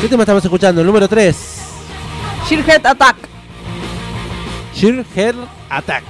¿Qué 0.01 0.09
tema 0.09 0.23
estamos 0.23 0.43
escuchando? 0.43 0.81
El 0.81 0.87
número 0.87 1.07
3, 1.07 1.37
Sheerhead 2.49 2.87
Attack. 2.87 3.30
Sheer 4.81 5.05
Hair 5.15 5.35
Attack. 5.69 6.03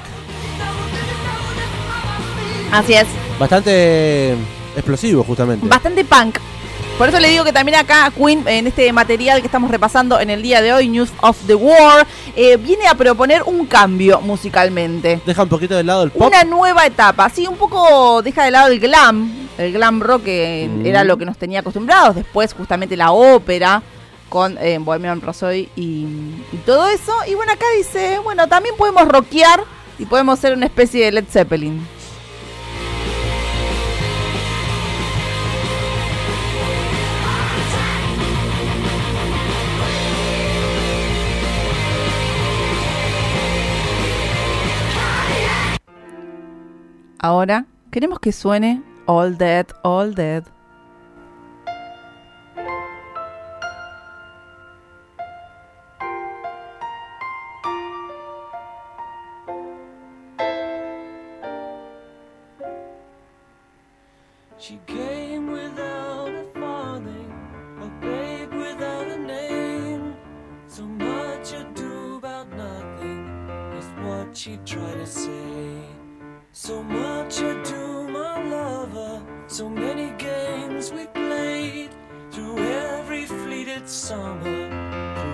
Así 2.70 2.92
es. 2.94 3.06
Bastante 3.36 4.34
explosivo, 4.76 5.24
justamente. 5.24 5.66
Bastante 5.66 6.04
punk. 6.04 6.38
Por 6.96 7.08
eso 7.08 7.18
le 7.18 7.30
digo 7.30 7.42
que 7.42 7.52
también 7.52 7.78
acá 7.78 8.12
Queen, 8.16 8.46
en 8.46 8.68
este 8.68 8.92
material 8.92 9.40
que 9.40 9.46
estamos 9.46 9.72
repasando 9.72 10.20
en 10.20 10.30
el 10.30 10.40
día 10.42 10.62
de 10.62 10.72
hoy, 10.72 10.88
News 10.88 11.10
of 11.22 11.36
the 11.48 11.54
War, 11.56 12.06
eh, 12.36 12.58
viene 12.58 12.86
a 12.86 12.94
proponer 12.94 13.42
un 13.44 13.66
cambio 13.66 14.20
musicalmente. 14.20 15.20
Deja 15.26 15.42
un 15.42 15.48
poquito 15.48 15.74
de 15.74 15.82
lado 15.82 16.04
el 16.04 16.12
pop. 16.12 16.28
Una 16.28 16.44
nueva 16.44 16.86
etapa, 16.86 17.28
sí, 17.30 17.48
un 17.48 17.56
poco 17.56 18.22
deja 18.22 18.44
de 18.44 18.50
lado 18.52 18.68
el 18.68 18.78
glam, 18.78 19.32
el 19.58 19.72
glam 19.72 20.00
rock 20.00 20.24
que 20.24 20.70
Mm. 20.72 20.86
era 20.86 21.02
lo 21.02 21.16
que 21.16 21.24
nos 21.24 21.36
tenía 21.38 21.58
acostumbrados, 21.60 22.14
después 22.14 22.52
justamente 22.52 22.96
la 22.96 23.10
ópera 23.10 23.82
con 24.30 24.56
eh, 24.58 24.78
Bohemian 24.78 25.20
Rhapsody 25.20 25.68
y, 25.76 26.06
y 26.52 26.56
todo 26.64 26.88
eso. 26.88 27.12
Y 27.26 27.34
bueno, 27.34 27.52
acá 27.52 27.66
dice, 27.76 28.18
bueno, 28.20 28.48
también 28.48 28.74
podemos 28.78 29.06
rockear 29.06 29.64
y 29.98 30.06
podemos 30.06 30.38
ser 30.38 30.54
una 30.54 30.64
especie 30.64 31.04
de 31.04 31.12
Led 31.12 31.26
Zeppelin. 31.28 31.86
Ahora 47.22 47.66
queremos 47.90 48.18
que 48.18 48.32
suene 48.32 48.82
All 49.04 49.36
Dead, 49.36 49.66
All 49.82 50.14
Dead. 50.14 50.42
She 64.60 64.78
came 64.86 65.50
without 65.50 66.34
a 66.34 66.44
farthing, 66.52 67.32
a 67.80 67.88
babe 67.98 68.52
without 68.52 69.08
a 69.08 69.16
name. 69.16 70.14
So 70.66 70.84
much 70.84 71.54
ado 71.54 72.16
about 72.16 72.52
nothing 72.52 73.48
is 73.78 73.86
what 74.04 74.36
she 74.36 74.58
tried 74.66 74.98
to 74.98 75.06
say. 75.06 75.80
So 76.52 76.82
much 76.82 77.38
ado, 77.38 78.06
my 78.08 78.50
lover, 78.50 79.22
so 79.46 79.66
many 79.66 80.10
games 80.18 80.92
we 80.92 81.06
played 81.06 81.92
through 82.30 82.58
every 82.58 83.24
fleeted 83.24 83.88
summer, 83.88 84.44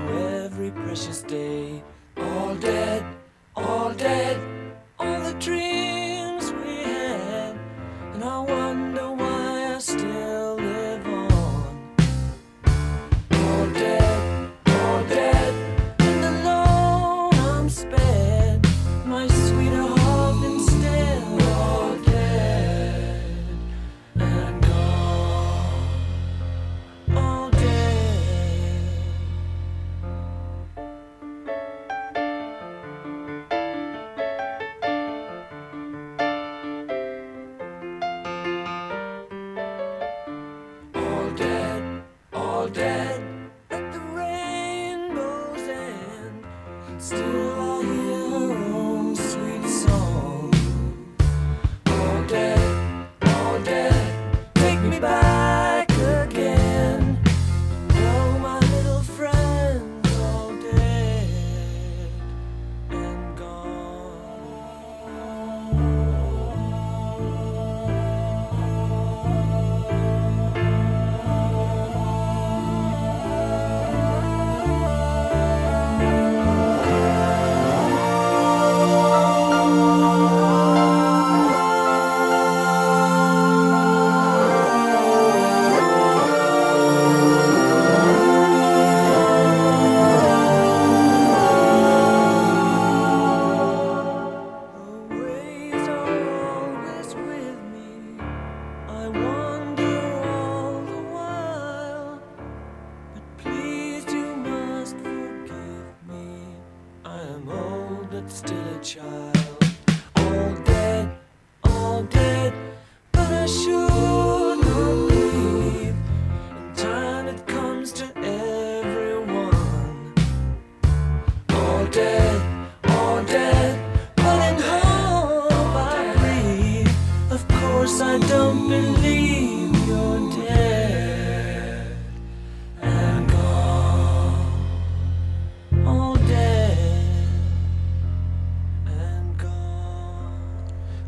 through 0.06 0.28
every 0.44 0.70
precious 0.70 1.22
day. 1.22 1.82
All 2.16 2.54
dead, 2.54 3.04
all 3.56 3.92
dead, 3.92 4.55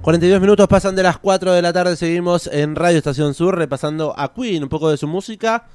42 0.08 0.40
minutos 0.40 0.66
pasan 0.68 0.96
de 0.96 1.02
las 1.02 1.18
4 1.18 1.52
de 1.52 1.60
la 1.60 1.70
tarde, 1.70 1.94
seguimos 1.94 2.46
en 2.46 2.76
Radio 2.76 2.96
Estación 2.96 3.34
Sur 3.34 3.58
repasando 3.58 4.14
a 4.18 4.32
Queen, 4.32 4.62
un 4.62 4.68
poco 4.70 4.88
de 4.88 4.96
su 4.96 5.06
música. 5.06 5.66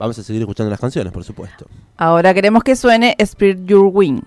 Vamos 0.00 0.18
a 0.18 0.24
seguir 0.24 0.42
escuchando 0.42 0.68
las 0.68 0.80
canciones, 0.80 1.12
por 1.12 1.22
supuesto. 1.22 1.68
Ahora 1.96 2.34
queremos 2.34 2.64
que 2.64 2.74
suene 2.74 3.14
Spirit 3.20 3.64
Your 3.66 3.88
Wing. 3.94 4.20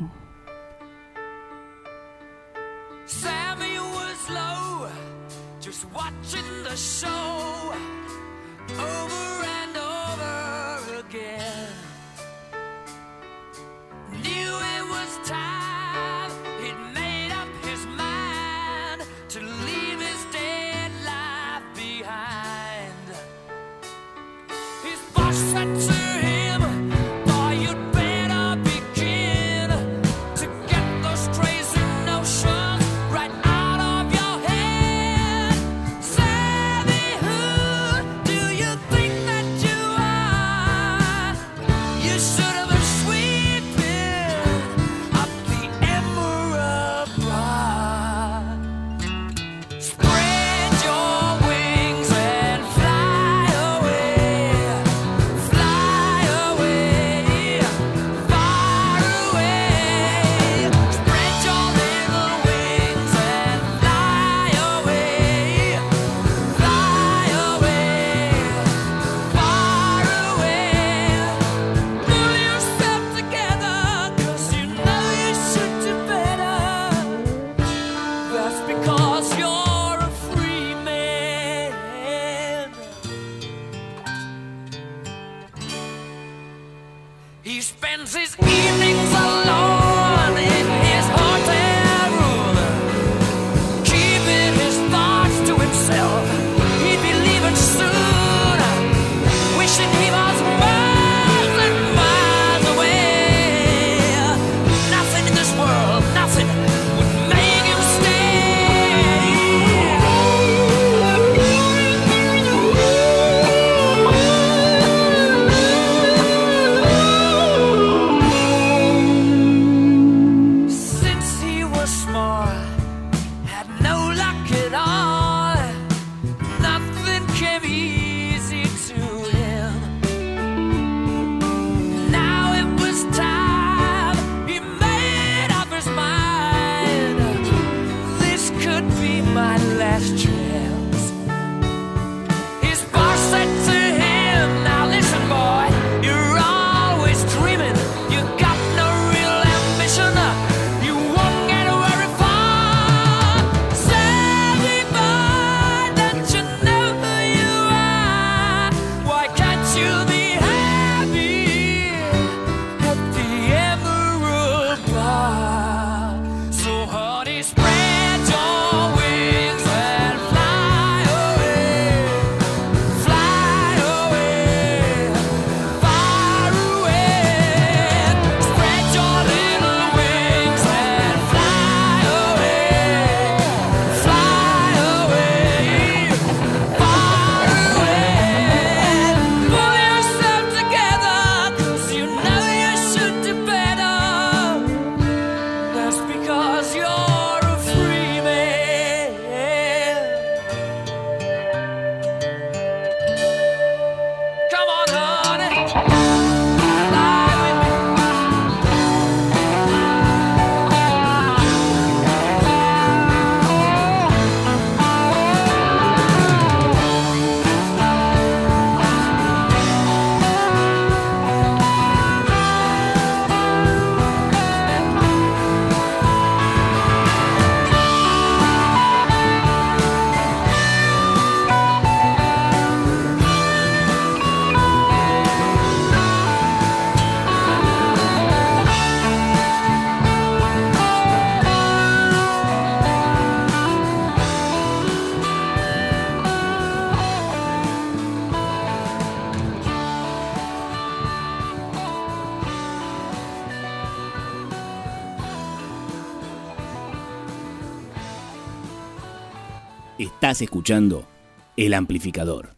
Escuchando 260.41 261.07
El 261.55 261.75
Amplificador. 261.75 262.49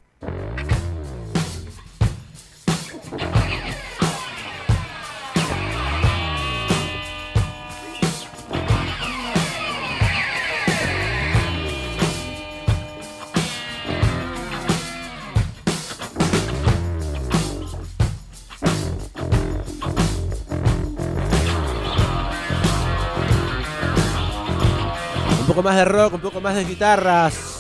Un 25.41 25.47
poco 25.47 25.61
más 25.61 25.75
de 25.75 25.83
rock, 25.83 26.13
un 26.13 26.21
poco 26.21 26.39
más 26.39 26.55
de 26.55 26.63
guitarras 26.63 27.52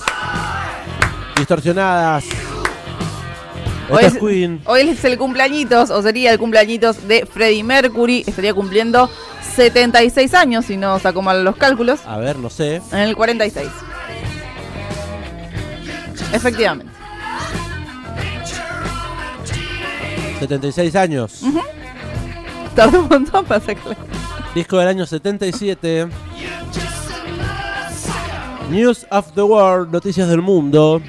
distorsionadas. 1.43 2.23
Hoy 3.89 4.05
es 4.05 4.13
es, 4.13 4.19
Queen. 4.19 4.61
hoy 4.65 4.81
es 4.81 5.03
el 5.03 5.17
cumpleañitos, 5.17 5.89
o 5.89 6.01
sería 6.01 6.31
el 6.31 6.39
cumpleañitos 6.39 7.05
de 7.05 7.25
Freddie 7.25 7.65
Mercury. 7.65 8.23
Estaría 8.25 8.53
cumpliendo 8.53 9.09
76 9.55 10.33
años, 10.35 10.65
si 10.65 10.77
no 10.77 10.97
saco 10.99 11.21
mal 11.21 11.43
los 11.43 11.57
cálculos. 11.57 11.99
A 12.05 12.17
ver, 12.17 12.37
no 12.39 12.49
sé. 12.49 12.81
En 12.93 12.99
el 12.99 13.15
46. 13.15 13.67
Efectivamente. 16.31 16.91
76 20.39 20.95
años. 20.95 21.41
Tardó 22.75 23.01
un 23.01 23.09
montón 23.09 23.45
para 23.45 23.59
sacarle. 23.59 23.97
Disco 24.55 24.77
del 24.77 24.87
año 24.87 25.05
77. 25.05 26.07
News 28.69 29.05
of 29.11 29.33
the 29.33 29.43
World, 29.43 29.91
noticias 29.91 30.29
del 30.29 30.41
mundo. 30.41 31.01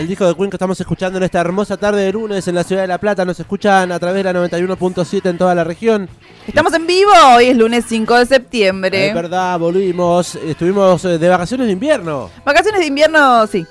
El 0.00 0.08
disco 0.08 0.26
de 0.26 0.34
Queen 0.34 0.48
que 0.48 0.56
estamos 0.56 0.80
escuchando 0.80 1.18
en 1.18 1.24
esta 1.24 1.40
hermosa 1.40 1.76
tarde 1.76 2.02
de 2.04 2.12
lunes 2.12 2.48
en 2.48 2.54
la 2.54 2.64
ciudad 2.64 2.80
de 2.82 2.88
La 2.88 2.96
Plata. 2.98 3.24
Nos 3.26 3.38
escuchan 3.38 3.92
a 3.92 3.98
través 3.98 4.24
de 4.24 4.32
la 4.32 4.40
91.7 4.48 5.28
en 5.28 5.36
toda 5.36 5.54
la 5.54 5.62
región. 5.62 6.08
Estamos 6.46 6.72
en 6.72 6.86
vivo, 6.86 7.10
hoy 7.36 7.46
es 7.46 7.56
lunes 7.56 7.84
5 7.86 8.18
de 8.20 8.24
septiembre. 8.26 9.08
Es 9.08 9.14
verdad, 9.14 9.58
volvimos. 9.58 10.36
Estuvimos 10.36 11.04
eh, 11.04 11.18
de 11.18 11.28
vacaciones 11.28 11.66
de 11.66 11.74
invierno. 11.74 12.30
Vacaciones 12.46 12.80
de 12.80 12.86
invierno, 12.86 13.46
sí, 13.46 13.66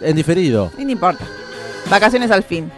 En 0.00 0.16
diferido. 0.16 0.70
y 0.78 0.86
no 0.86 0.92
importa. 0.92 1.26
Vacaciones 1.90 2.30
al 2.30 2.44
fin. 2.44 2.72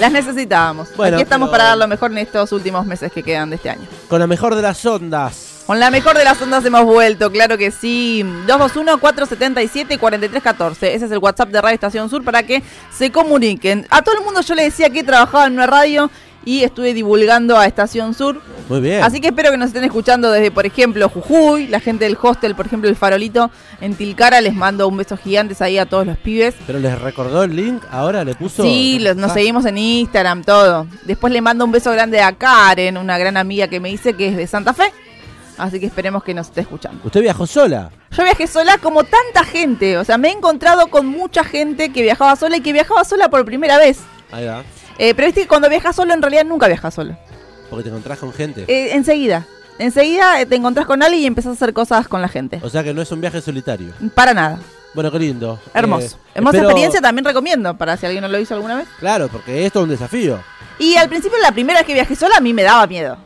Las 0.00 0.10
necesitábamos. 0.10 0.88
Bueno, 0.96 1.16
Aquí 1.16 1.22
estamos 1.22 1.48
pero- 1.50 1.52
para 1.58 1.64
dar 1.70 1.78
lo 1.78 1.86
mejor 1.86 2.10
en 2.10 2.18
estos 2.18 2.50
últimos 2.50 2.84
meses 2.86 3.12
que 3.12 3.22
quedan 3.22 3.50
de 3.50 3.56
este 3.56 3.70
año. 3.70 3.86
Con 4.08 4.18
la 4.18 4.26
mejor 4.26 4.56
de 4.56 4.62
las 4.62 4.84
ondas. 4.84 5.57
Con 5.68 5.78
la 5.78 5.90
mejor 5.90 6.16
de 6.16 6.24
las 6.24 6.40
ondas 6.40 6.64
hemos 6.64 6.84
vuelto, 6.86 7.30
claro 7.30 7.58
que 7.58 7.70
sí. 7.70 8.24
221-477-4314. 8.46 10.76
Ese 10.88 11.04
es 11.04 11.10
el 11.12 11.18
WhatsApp 11.18 11.50
de 11.50 11.60
Radio 11.60 11.74
Estación 11.74 12.08
Sur 12.08 12.24
para 12.24 12.42
que 12.42 12.62
se 12.90 13.12
comuniquen. 13.12 13.86
A 13.90 14.00
todo 14.00 14.16
el 14.18 14.24
mundo 14.24 14.40
yo 14.40 14.54
le 14.54 14.62
decía 14.64 14.88
que 14.88 15.04
trabajaba 15.04 15.46
en 15.46 15.52
una 15.52 15.66
radio 15.66 16.10
y 16.42 16.62
estuve 16.64 16.94
divulgando 16.94 17.58
a 17.58 17.66
Estación 17.66 18.14
Sur. 18.14 18.40
Muy 18.70 18.80
bien. 18.80 19.02
Así 19.02 19.20
que 19.20 19.28
espero 19.28 19.50
que 19.50 19.58
nos 19.58 19.66
estén 19.68 19.84
escuchando 19.84 20.30
desde, 20.30 20.50
por 20.50 20.64
ejemplo, 20.64 21.06
Jujuy, 21.10 21.66
la 21.68 21.80
gente 21.80 22.06
del 22.06 22.16
hostel, 22.20 22.54
por 22.54 22.64
ejemplo, 22.64 22.88
el 22.88 22.96
Farolito 22.96 23.50
en 23.82 23.94
Tilcara. 23.94 24.40
Les 24.40 24.54
mando 24.54 24.88
un 24.88 24.96
beso 24.96 25.18
gigantes 25.18 25.60
ahí 25.60 25.76
a 25.76 25.84
todos 25.84 26.06
los 26.06 26.16
pibes. 26.16 26.54
Pero 26.66 26.78
les 26.78 26.98
recordó 26.98 27.42
el 27.44 27.54
link, 27.54 27.82
ahora 27.90 28.24
le 28.24 28.34
puso. 28.34 28.62
Sí, 28.62 29.00
los- 29.00 29.16
nos 29.16 29.32
Ah, 29.32 29.34
seguimos 29.34 29.66
en 29.66 29.76
Instagram, 29.76 30.44
todo. 30.44 30.86
Después 31.04 31.30
le 31.30 31.42
mando 31.42 31.66
un 31.66 31.72
beso 31.72 31.92
grande 31.92 32.22
a 32.22 32.32
Karen, 32.32 32.96
una 32.96 33.18
gran 33.18 33.36
amiga 33.36 33.68
que 33.68 33.80
me 33.80 33.90
dice 33.90 34.14
que 34.14 34.28
es 34.28 34.36
de 34.38 34.46
Santa 34.46 34.72
Fe. 34.72 34.90
Así 35.58 35.80
que 35.80 35.86
esperemos 35.86 36.22
que 36.22 36.32
nos 36.34 36.46
esté 36.48 36.60
escuchando. 36.60 37.00
Usted 37.04 37.20
viajó 37.20 37.46
sola. 37.46 37.90
Yo 38.16 38.22
viajé 38.24 38.46
sola 38.46 38.78
como 38.78 39.04
tanta 39.04 39.44
gente. 39.44 39.98
O 39.98 40.04
sea, 40.04 40.16
me 40.18 40.28
he 40.28 40.32
encontrado 40.32 40.86
con 40.88 41.06
mucha 41.06 41.42
gente 41.44 41.92
que 41.92 42.02
viajaba 42.02 42.36
sola 42.36 42.56
y 42.56 42.60
que 42.60 42.72
viajaba 42.72 43.04
sola 43.04 43.28
por 43.28 43.44
primera 43.44 43.76
vez. 43.78 43.98
Ahí 44.30 44.46
va. 44.46 44.62
Eh, 44.98 45.14
pero 45.14 45.26
viste 45.26 45.42
que 45.42 45.48
cuando 45.48 45.68
viajas 45.68 45.94
solo, 45.96 46.14
en 46.14 46.22
realidad 46.22 46.44
nunca 46.44 46.66
viajas 46.68 46.94
solo. 46.94 47.16
Porque 47.70 47.82
te 47.84 47.88
encontrás 47.90 48.18
con 48.18 48.32
gente. 48.32 48.64
Eh, 48.68 48.90
enseguida. 48.94 49.46
Enseguida 49.78 50.40
eh, 50.40 50.46
te 50.46 50.56
encontrás 50.56 50.86
con 50.86 51.02
alguien 51.02 51.22
y 51.22 51.26
empezás 51.26 51.50
a 51.50 51.54
hacer 51.54 51.72
cosas 51.72 52.08
con 52.08 52.20
la 52.22 52.28
gente. 52.28 52.60
O 52.62 52.68
sea 52.70 52.82
que 52.82 52.94
no 52.94 53.02
es 53.02 53.10
un 53.12 53.20
viaje 53.20 53.40
solitario. 53.40 53.92
Para 54.14 54.34
nada. 54.34 54.58
Bueno, 54.94 55.10
qué 55.12 55.18
lindo. 55.18 55.60
Hermoso. 55.74 56.16
Eh, 56.16 56.30
Hermosa 56.36 56.56
espero- 56.56 56.70
experiencia 56.70 57.00
también 57.00 57.24
recomiendo 57.24 57.76
para 57.76 57.96
si 57.96 58.06
alguien 58.06 58.22
no 58.22 58.28
lo 58.28 58.38
hizo 58.38 58.54
alguna 58.54 58.76
vez. 58.76 58.88
Claro, 58.98 59.28
porque 59.28 59.66
esto 59.66 59.80
es 59.80 59.82
un 59.84 59.90
desafío. 59.90 60.38
Y 60.78 60.96
al 60.96 61.08
principio, 61.08 61.38
la 61.42 61.52
primera 61.52 61.80
vez 61.80 61.86
que 61.86 61.94
viajé 61.94 62.16
sola, 62.16 62.36
a 62.38 62.40
mí 62.40 62.52
me 62.54 62.62
daba 62.62 62.86
miedo. 62.86 63.18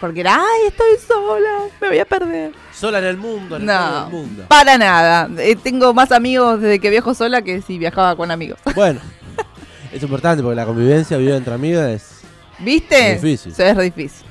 Porque 0.00 0.20
era, 0.20 0.36
ay, 0.36 0.68
estoy 0.68 0.96
sola, 1.06 1.64
me 1.80 1.88
voy 1.88 1.98
a 1.98 2.04
perder. 2.04 2.52
Sola 2.72 2.98
en 3.00 3.04
el 3.06 3.16
mundo, 3.16 3.56
en 3.56 3.62
el 3.62 3.66
No, 3.66 4.02
del 4.04 4.12
mundo. 4.12 4.44
para 4.48 4.78
nada. 4.78 5.28
Eh, 5.38 5.56
tengo 5.56 5.92
más 5.92 6.12
amigos 6.12 6.60
desde 6.60 6.78
que 6.78 6.88
viajo 6.90 7.14
sola 7.14 7.42
que 7.42 7.60
si 7.62 7.78
viajaba 7.78 8.14
con 8.16 8.30
amigos. 8.30 8.58
Bueno, 8.76 9.00
es 9.92 10.02
importante 10.02 10.42
porque 10.42 10.56
la 10.56 10.66
convivencia, 10.66 11.16
vive 11.16 11.34
entre 11.36 11.54
amigos 11.54 11.82
es... 11.84 12.20
¿Viste? 12.60 13.12
Es 13.14 13.22
difícil. 13.22 13.54
Se 13.54 13.70
es 13.70 13.76
re 13.76 13.84
difícil. 13.84 14.26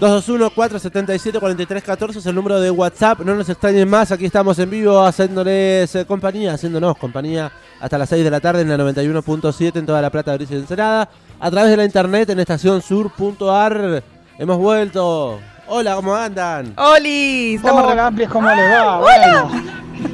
221-477-4314 0.00 2.16
es 2.16 2.26
el 2.26 2.34
número 2.34 2.60
de 2.60 2.70
WhatsApp. 2.70 3.20
No 3.20 3.34
nos 3.34 3.48
extrañen 3.48 3.88
más, 3.88 4.10
aquí 4.10 4.24
estamos 4.26 4.58
en 4.58 4.68
vivo 4.70 5.00
haciéndoles 5.04 5.94
eh, 5.94 6.04
compañía, 6.06 6.54
haciéndonos 6.54 6.96
compañía 6.96 7.52
hasta 7.80 7.98
las 7.98 8.08
6 8.08 8.24
de 8.24 8.30
la 8.30 8.40
tarde 8.40 8.62
en 8.62 8.68
la 8.70 8.76
91.7 8.78 9.76
en 9.76 9.86
toda 9.86 10.00
la 10.02 10.10
Plata, 10.10 10.32
Gris 10.34 10.50
y 10.50 10.54
Ensenada. 10.56 11.08
A 11.40 11.50
través 11.50 11.70
de 11.70 11.76
la 11.76 11.84
internet 11.84 12.30
en 12.30 12.40
estacionsur.ar 12.40 14.02
hemos 14.38 14.58
vuelto. 14.58 15.38
Hola, 15.66 15.94
¿cómo 15.96 16.14
andan? 16.14 16.74
¡Oli! 16.76 17.54
Estamos 17.54 17.84
Hola, 17.84 18.06
Amplis, 18.08 18.28
¿cómo 18.28 18.48
les 18.50 18.70
va? 18.70 18.98
Bueno, 19.00 19.50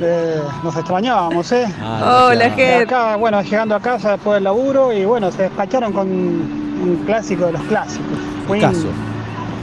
eh, 0.01 0.41
nos 0.63 0.77
extrañábamos, 0.77 1.51
¿eh? 1.53 1.67
Ah, 1.83 2.29
Hola. 2.31 2.51
Ger. 2.51 2.83
Acá, 2.85 3.17
bueno, 3.17 3.43
llegando 3.43 3.75
a 3.75 3.81
casa 3.81 4.13
después 4.13 4.35
del 4.37 4.45
laburo 4.45 4.93
y 4.93 5.05
bueno, 5.05 5.33
se 5.33 5.43
despacharon 5.43 5.93
con 5.93 6.07
un 6.09 7.03
clásico 7.05 7.47
de 7.47 7.53
los 7.53 7.63
clásicos. 7.63 8.07
Queen 8.47 8.61
Caso. 8.61 8.87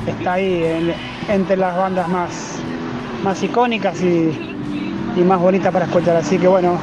está 0.05 0.33
ahí 0.33 0.63
en- 0.63 0.93
entre 1.33 1.55
las 1.57 1.75
bandas 1.77 2.07
más, 2.09 2.29
más 3.23 3.41
icónicas 3.41 4.01
y, 4.01 4.55
y 5.15 5.21
más 5.21 5.39
bonitas 5.39 5.71
para 5.71 5.85
escuchar. 5.85 6.17
Así 6.17 6.37
que 6.37 6.47
bueno, 6.49 6.77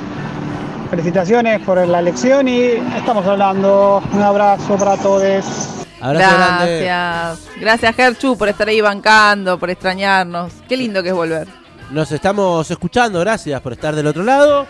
felicitaciones 0.91 1.61
por 1.61 1.87
la 1.87 1.99
elección 1.99 2.49
y 2.49 2.61
estamos 2.97 3.27
hablando. 3.27 4.03
Un 4.15 4.23
abrazo 4.23 4.77
para 4.77 4.97
todos. 4.97 5.84
Abrazo 6.05 6.37
grande. 6.37 6.85
Gracias. 6.85 7.49
Gracias, 7.61 7.97
Gerchu, 7.97 8.37
por 8.37 8.49
estar 8.49 8.69
ahí 8.69 8.81
bancando, 8.81 9.59
por 9.59 9.71
extrañarnos. 9.71 10.53
Qué 10.69 10.77
lindo 10.77 11.03
que 11.03 11.09
es 11.09 11.14
volver. 11.14 11.49
Nos 11.90 12.11
estamos 12.12 12.71
escuchando, 12.71 13.21
gracias 13.21 13.61
por 13.61 13.73
estar 13.73 13.95
del 13.95 14.07
otro 14.07 14.23
lado. 14.23 14.67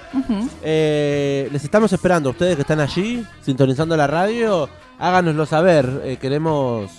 Eh, 0.63 1.49
les 1.53 1.65
estamos 1.65 1.93
esperando, 1.93 2.31
ustedes 2.31 2.57
que 2.57 2.63
están 2.63 2.81
allí, 2.81 3.25
sintonizando 3.43 3.97
la 3.97 4.07
radio, 4.07 4.69
háganoslo 4.99 5.47
saber. 5.47 6.03
eh, 6.05 6.17
queremos 6.21 6.91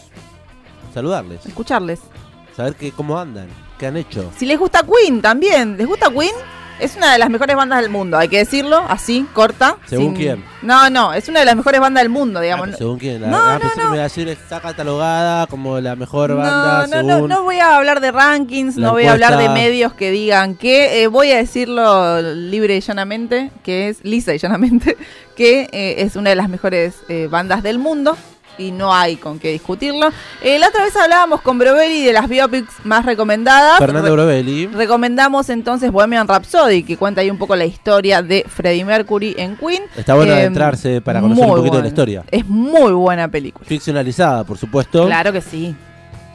saludarles, 0.94 1.46
Escucharles. 1.46 2.00
saber 2.56 2.76
que, 2.76 2.92
cómo 2.92 3.18
andan, 3.20 3.48
qué 3.78 3.88
han 3.88 3.98
hecho. 3.98 4.32
Si 4.38 4.46
les 4.46 4.58
gusta 4.58 4.82
Queen 4.84 5.22
también. 5.22 5.78
¿Les 5.78 5.86
gusta 5.88 6.10
Queen? 6.10 6.34
Es 6.78 6.98
una 6.98 7.14
de 7.14 7.20
las 7.20 7.30
mejores 7.30 7.56
bandas 7.56 7.82
del 7.82 7.90
mundo, 7.90 8.18
hay 8.18 8.28
que 8.28 8.40
decirlo, 8.40 8.84
así, 8.90 9.26
corta. 9.34 9.78
¿Según 9.86 10.14
quién? 10.14 10.44
No, 10.62 10.90
no, 10.90 11.14
es 11.14 11.30
una 11.30 11.40
de 11.40 11.46
las 11.46 11.56
mejores 11.56 11.80
bandas 11.80 12.04
del 12.04 12.10
mundo, 12.10 12.42
digamos. 12.42 12.70
Ah, 12.74 12.76
según 12.78 13.00
quién, 13.00 13.22
la, 13.22 13.28
No, 13.28 13.38
ah, 13.38 13.60
no, 13.64 13.72
que 13.72 13.82
no. 13.82 13.90
me 13.92 13.96
iba 13.96 14.02
a 14.02 14.10
decir 14.10 14.28
está 14.28 14.60
catalogada 14.60 15.48
como 15.48 15.80
la 15.80 15.96
mejor 15.96 16.32
No, 16.32 16.38
banda 16.38 16.88
no, 16.88 17.04
no, 17.04 17.16
según 17.16 17.30
no 17.30 17.44
voy 17.44 17.60
a 17.60 17.78
hablar 17.78 18.02
de 18.02 18.12
rankings, 18.12 18.76
la 18.76 18.88
no 18.88 18.94
voy 18.94 19.06
a 19.06 19.14
hablar 19.14 19.38
de 19.38 19.48
medios 19.50 19.94
que 19.94 20.12
digan 20.12 20.56
que, 20.56 21.04
eh, 21.04 21.08
voy 21.08 21.32
a 21.32 21.38
decirlo 21.38 22.22
libre 22.22 22.76
y 22.76 22.82
llanamente, 22.82 23.52
que 23.64 23.88
es 23.88 24.04
lisa 24.04 24.34
y 24.34 24.38
llanamente, 24.38 24.98
que 25.38 25.70
eh, 25.72 25.96
es 26.00 26.18
una 26.18 26.32
de 26.32 26.36
las 26.36 26.50
mejores 26.50 26.96
eh, 27.08 27.28
bandas 27.32 27.64
del 27.64 27.80
mundo 27.80 28.18
y 28.58 28.72
no 28.72 28.94
hay 28.94 29.16
con 29.18 29.40
qué 29.40 29.52
discutirlo. 29.52 30.10
Eh, 30.42 30.58
la 30.60 30.68
otra 30.70 30.84
vez 30.84 30.96
hablábamos 30.96 31.42
con 31.42 31.58
Brovelli 31.60 32.04
de 32.06 32.14
las 32.14 32.28
biopics 32.28 32.74
más 32.84 33.06
recomendadas. 33.06 33.78
Fernando 33.80 34.08
Re- 34.10 34.14
Brovelli. 34.14 34.68
Recomendamos 34.68 35.50
entonces 35.50 35.92
Bohemian 35.92 36.28
Rhapsody, 36.28 36.84
que 36.84 36.98
cuenta 36.98 37.22
ahí 37.22 37.30
un 37.30 37.38
poco 37.38 37.56
la 37.56 37.66
historia 37.66 38.22
de 38.22 38.46
Freddie 38.48 38.86
Mercury 38.86 39.36
en 39.38 39.56
Queen. 39.58 39.84
Está 39.96 40.16
bueno 40.16 40.34
Eh, 40.34 40.40
adentrarse 40.40 41.02
para 41.02 41.22
conocer 41.22 41.46
un 41.46 41.56
poquito 41.56 41.78
de 41.78 41.82
la 41.84 41.88
historia. 41.88 42.24
Es 42.32 42.46
muy 42.48 42.92
buena 42.92 43.28
película. 43.28 43.66
Ficcionalizada, 43.68 44.44
por 44.44 44.58
supuesto. 44.58 45.06
Claro 45.06 45.32
que 45.32 45.42
sí. 45.42 45.76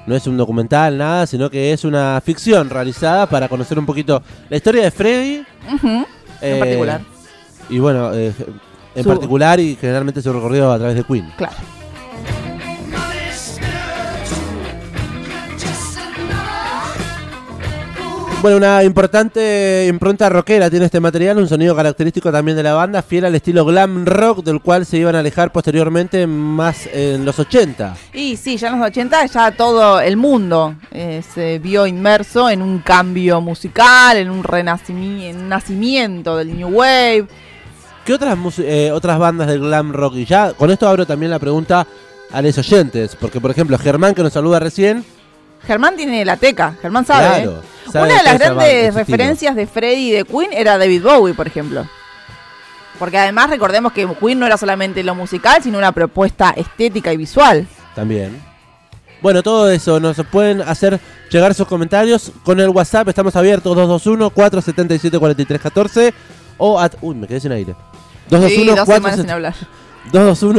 No 0.07 0.17
es 0.17 0.27
un 0.27 0.37
documental, 0.37 0.97
nada, 0.97 1.27
sino 1.27 1.51
que 1.51 1.73
es 1.73 1.85
una 1.85 2.21
ficción 2.25 2.71
realizada 2.71 3.27
para 3.27 3.49
conocer 3.49 3.79
un 3.79 3.87
poquito 3.87 4.23
la 4.49 4.57
historia 4.57 4.83
de 4.83 4.91
Freddy. 4.91 5.45
Ujú, 5.75 6.07
eh, 6.41 6.53
En 6.55 6.59
particular. 6.59 7.01
Y 7.69 7.79
bueno, 7.79 8.13
eh, 8.15 8.33
en 8.95 9.03
Su- 9.05 9.09
particular 9.11 9.61
y 9.61 9.77
generalmente 9.81 10.21
su 10.23 10.33
recorrido 10.33 10.73
a 10.73 10.79
través 10.79 10.97
de 10.97 11.05
Queen. 11.05 11.31
Claro. 11.37 11.55
Bueno, 18.43 18.57
una 18.57 18.83
importante 18.85 19.85
impronta 19.87 20.31
rockera 20.31 20.71
tiene 20.71 20.87
este 20.87 20.99
material, 20.99 21.37
un 21.37 21.47
sonido 21.47 21.77
característico 21.77 22.33
también 22.33 22.57
de 22.57 22.63
la 22.63 22.73
banda, 22.73 23.03
fiel 23.03 23.27
al 23.27 23.35
estilo 23.35 23.67
glam 23.67 24.07
rock 24.07 24.43
del 24.43 24.63
cual 24.63 24.87
se 24.87 24.97
iban 24.97 25.15
a 25.15 25.19
alejar 25.19 25.53
posteriormente 25.53 26.27
más 26.27 26.89
en 26.91 27.27
los 27.27 27.39
80. 27.39 27.97
Y 28.15 28.39
sí, 28.39 28.57
ya 28.57 28.69
en 28.69 28.79
los 28.79 28.89
80 28.89 29.27
ya 29.27 29.51
todo 29.51 30.01
el 30.01 30.17
mundo 30.17 30.75
eh, 30.91 31.23
se 31.35 31.59
vio 31.59 31.87
inmerso 31.87 32.49
en 32.49 32.63
un 32.63 32.79
cambio 32.79 33.43
musical, 33.43 34.17
en 34.17 34.31
un 34.31 34.43
renacimiento, 34.43 35.27
en 35.27 35.37
un 35.37 35.49
nacimiento 35.51 36.39
del 36.39 36.57
New 36.57 36.69
Wave. 36.69 37.27
¿Qué 38.07 38.15
otras, 38.15 38.39
eh, 38.61 38.91
otras 38.91 39.19
bandas 39.19 39.49
del 39.49 39.61
glam 39.61 39.93
rock? 39.93 40.15
Y 40.15 40.25
ya 40.25 40.55
con 40.55 40.71
esto 40.71 40.89
abro 40.89 41.05
también 41.05 41.31
la 41.31 41.39
pregunta 41.39 41.87
a 42.33 42.41
los 42.41 42.57
oyentes, 42.57 43.17
porque 43.17 43.39
por 43.39 43.51
ejemplo 43.51 43.77
Germán 43.77 44.15
que 44.15 44.23
nos 44.23 44.33
saluda 44.33 44.61
recién, 44.61 45.05
Germán 45.67 45.97
tiene 45.97 46.25
la 46.25 46.37
teca, 46.37 46.75
Germán 46.81 47.05
sabe. 47.05 47.43
Claro, 47.43 47.63
¿eh? 47.63 47.99
Una 47.99 48.17
de 48.19 48.23
las 48.23 48.39
grandes 48.39 48.95
referencias 48.95 49.57
de 49.57 49.67
Freddy 49.67 50.11
y 50.11 50.13
de 50.13 50.25
Queen 50.25 50.51
era 50.53 50.79
David 50.79 51.03
Bowie, 51.03 51.35
por 51.35 51.47
ejemplo. 51.47 51.87
Porque 52.99 53.19
además 53.19 53.51
recordemos 53.51 53.93
que 53.93 54.07
Queen 54.21 54.39
no 54.39 54.47
era 54.47 54.57
solamente 54.57 55.03
lo 55.03 55.15
musical, 55.15 55.63
sino 55.63 55.79
una 55.79 55.93
propuesta 55.93 56.51
estética 56.51 57.13
y 57.13 57.17
visual. 57.17 57.67
También. 57.95 58.41
Bueno, 59.23 59.43
todo 59.43 59.71
eso 59.71 60.01
nos 60.01 60.17
pueden 60.31 60.63
hacer 60.63 61.01
llegar 61.31 61.55
sus 61.55 61.67
comentarios 61.67 62.33
con 62.43 62.61
el 62.61 62.69
WhatsApp. 62.71 63.09
Estamos 63.09 63.37
abiertos 63.37 63.77
221 63.77 64.31
477 64.31 65.19
4314 65.19 66.15
o 66.59 66.79
at, 66.79 66.95
uy, 67.01 67.15
me 67.15 67.27
quedé 67.27 67.41
sin 67.41 67.53
aire. 67.53 67.75
221 68.29 68.77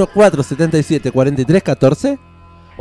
sí, 0.06 0.12
477 0.14 1.12
4314 1.12 2.31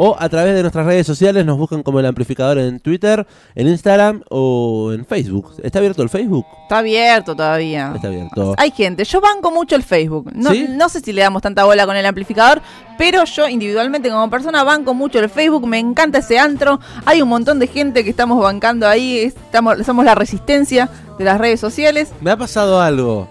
o 0.02 0.16
a 0.18 0.30
través 0.30 0.54
de 0.54 0.62
nuestras 0.62 0.86
redes 0.86 1.06
sociales 1.06 1.44
nos 1.44 1.58
buscan 1.58 1.82
como 1.82 2.00
el 2.00 2.06
amplificador 2.06 2.56
en 2.56 2.80
Twitter, 2.80 3.26
en 3.54 3.68
Instagram 3.68 4.22
o 4.30 4.92
en 4.94 5.04
Facebook. 5.04 5.52
¿Está 5.62 5.78
abierto 5.78 6.02
el 6.02 6.08
Facebook? 6.08 6.46
Está 6.62 6.78
abierto 6.78 7.36
todavía. 7.36 7.92
Está 7.94 8.08
abierto. 8.08 8.54
Hay 8.56 8.70
gente, 8.70 9.04
yo 9.04 9.20
banco 9.20 9.50
mucho 9.50 9.76
el 9.76 9.82
Facebook. 9.82 10.30
No, 10.34 10.52
¿Sí? 10.52 10.64
no 10.70 10.88
sé 10.88 11.00
si 11.00 11.12
le 11.12 11.20
damos 11.20 11.42
tanta 11.42 11.66
bola 11.66 11.84
con 11.84 11.98
el 11.98 12.06
amplificador, 12.06 12.62
pero 12.96 13.24
yo 13.24 13.46
individualmente 13.46 14.08
como 14.08 14.30
persona 14.30 14.64
banco 14.64 14.94
mucho 14.94 15.18
el 15.18 15.28
Facebook. 15.28 15.66
Me 15.66 15.78
encanta 15.78 16.20
ese 16.20 16.38
antro. 16.38 16.80
Hay 17.04 17.20
un 17.20 17.28
montón 17.28 17.58
de 17.58 17.66
gente 17.66 18.02
que 18.02 18.08
estamos 18.08 18.42
bancando 18.42 18.88
ahí. 18.88 19.18
Estamos, 19.18 19.84
somos 19.84 20.06
la 20.06 20.14
resistencia 20.14 20.88
de 21.18 21.24
las 21.26 21.38
redes 21.38 21.60
sociales. 21.60 22.10
Me 22.22 22.30
ha 22.30 22.38
pasado 22.38 22.80
algo. 22.80 23.28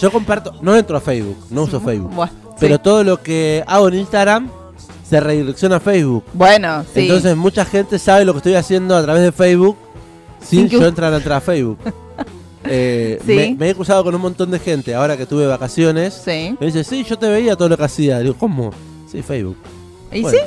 Yo 0.00 0.10
comparto, 0.10 0.52
no 0.62 0.74
entro 0.74 0.96
a 0.96 1.00
Facebook, 1.00 1.46
no 1.48 1.62
uso 1.62 1.80
Facebook. 1.80 2.28
Pero 2.58 2.74
sí. 2.74 2.80
todo 2.82 3.04
lo 3.04 3.22
que 3.22 3.62
hago 3.68 3.86
en 3.86 3.94
Instagram 3.94 4.50
se 5.08 5.20
redirecciona 5.20 5.76
a 5.76 5.80
Facebook. 5.80 6.24
Bueno, 6.32 6.84
sí. 6.92 7.00
Entonces 7.02 7.36
mucha 7.36 7.64
gente 7.64 7.98
sabe 7.98 8.24
lo 8.24 8.32
que 8.32 8.38
estoy 8.38 8.54
haciendo 8.54 8.96
a 8.96 9.02
través 9.02 9.22
de 9.22 9.32
Facebook 9.32 9.76
sin, 10.40 10.60
Sin 10.60 10.68
que 10.68 10.78
yo 10.80 10.86
entrar 10.86 11.12
a 11.12 11.16
entrar 11.18 11.38
a 11.38 11.40
Facebook. 11.40 11.78
Eh, 12.68 13.20
Sí. 13.24 13.32
me, 13.36 13.54
me 13.54 13.70
he 13.70 13.74
cruzado 13.76 14.02
con 14.02 14.12
un 14.16 14.20
montón 14.20 14.50
de 14.50 14.58
gente 14.58 14.92
ahora 14.92 15.16
que 15.16 15.24
tuve 15.24 15.46
vacaciones. 15.46 16.20
Sí. 16.24 16.56
Me 16.58 16.66
dice, 16.66 16.82
sí, 16.82 17.04
yo 17.04 17.16
te 17.16 17.28
veía 17.28 17.54
todo 17.54 17.68
lo 17.68 17.76
que 17.76 17.84
hacía. 17.84 18.18
Digo, 18.18 18.34
¿cómo? 18.36 18.72
Sí, 19.08 19.22
Facebook. 19.22 19.56
¿Y 20.10 20.22
Bueno. 20.22 20.36
sí? 20.36 20.44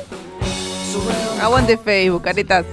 Aguante 1.40 1.78
Facebook, 1.78 2.20
caretas. 2.20 2.66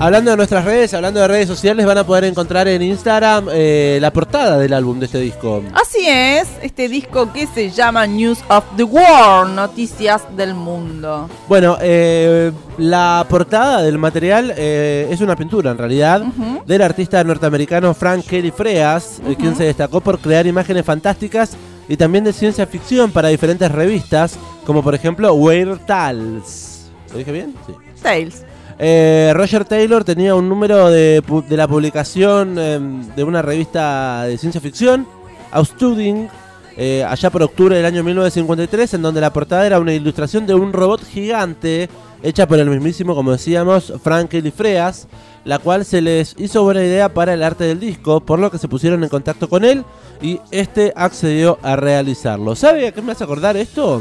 Hablando 0.00 0.30
de 0.30 0.38
nuestras 0.38 0.64
redes, 0.64 0.94
hablando 0.94 1.20
de 1.20 1.28
redes 1.28 1.46
sociales, 1.46 1.84
van 1.84 1.98
a 1.98 2.04
poder 2.04 2.24
encontrar 2.24 2.66
en 2.68 2.80
Instagram 2.80 3.48
eh, 3.52 3.98
la 4.00 4.10
portada 4.10 4.56
del 4.56 4.72
álbum 4.72 4.98
de 4.98 5.04
este 5.04 5.20
disco. 5.20 5.62
Así 5.74 6.08
es, 6.08 6.48
este 6.62 6.88
disco 6.88 7.30
que 7.34 7.46
se 7.46 7.68
llama 7.68 8.06
News 8.06 8.38
of 8.48 8.64
the 8.78 8.82
World, 8.82 9.54
Noticias 9.54 10.22
del 10.34 10.54
Mundo. 10.54 11.28
Bueno, 11.46 11.76
eh, 11.82 12.50
la 12.78 13.26
portada 13.28 13.82
del 13.82 13.98
material 13.98 14.54
eh, 14.56 15.06
es 15.10 15.20
una 15.20 15.36
pintura 15.36 15.72
en 15.72 15.76
realidad 15.76 16.22
del 16.64 16.80
artista 16.80 17.22
norteamericano 17.22 17.92
Frank 17.92 18.24
Kelly 18.24 18.52
Freas, 18.52 19.20
eh, 19.26 19.36
quien 19.38 19.54
se 19.54 19.64
destacó 19.64 20.00
por 20.00 20.18
crear 20.18 20.46
imágenes 20.46 20.86
fantásticas 20.86 21.58
y 21.90 21.98
también 21.98 22.24
de 22.24 22.32
ciencia 22.32 22.66
ficción 22.66 23.12
para 23.12 23.28
diferentes 23.28 23.70
revistas, 23.70 24.38
como 24.64 24.82
por 24.82 24.94
ejemplo 24.94 25.34
Weird 25.34 25.80
Tales. 25.84 26.90
¿Lo 27.12 27.18
dije 27.18 27.32
bien? 27.32 27.54
Sí. 27.66 27.74
Tales. 28.02 28.46
Eh, 28.82 29.30
Roger 29.34 29.66
Taylor 29.66 30.04
tenía 30.04 30.34
un 30.34 30.48
número 30.48 30.88
de, 30.88 31.22
de 31.46 31.56
la 31.56 31.68
publicación 31.68 32.58
em, 32.58 33.06
de 33.14 33.24
una 33.24 33.42
revista 33.42 34.22
de 34.22 34.38
ciencia 34.38 34.58
ficción, 34.58 35.06
Outstuding, 35.50 36.30
eh, 36.78 37.04
allá 37.04 37.28
por 37.28 37.42
octubre 37.42 37.76
del 37.76 37.84
año 37.84 38.02
1953, 38.02 38.94
en 38.94 39.02
donde 39.02 39.20
la 39.20 39.34
portada 39.34 39.66
era 39.66 39.78
una 39.78 39.92
ilustración 39.92 40.46
de 40.46 40.54
un 40.54 40.72
robot 40.72 41.04
gigante 41.04 41.90
hecha 42.22 42.48
por 42.48 42.58
el 42.58 42.70
mismísimo, 42.70 43.14
como 43.14 43.32
decíamos, 43.32 43.92
Frank 44.02 44.30
Freas, 44.56 45.08
la 45.44 45.58
cual 45.58 45.84
se 45.84 46.00
les 46.00 46.34
hizo 46.38 46.62
buena 46.62 46.82
idea 46.82 47.12
para 47.12 47.34
el 47.34 47.42
arte 47.42 47.64
del 47.64 47.80
disco, 47.80 48.20
por 48.20 48.38
lo 48.38 48.50
que 48.50 48.56
se 48.56 48.68
pusieron 48.68 49.02
en 49.02 49.10
contacto 49.10 49.46
con 49.46 49.66
él 49.66 49.84
y 50.22 50.40
este 50.52 50.94
accedió 50.96 51.58
a 51.62 51.76
realizarlo. 51.76 52.56
¿Sabe 52.56 52.88
a 52.88 52.92
qué 52.92 53.02
me 53.02 53.12
hace 53.12 53.24
acordar 53.24 53.58
esto? 53.58 54.00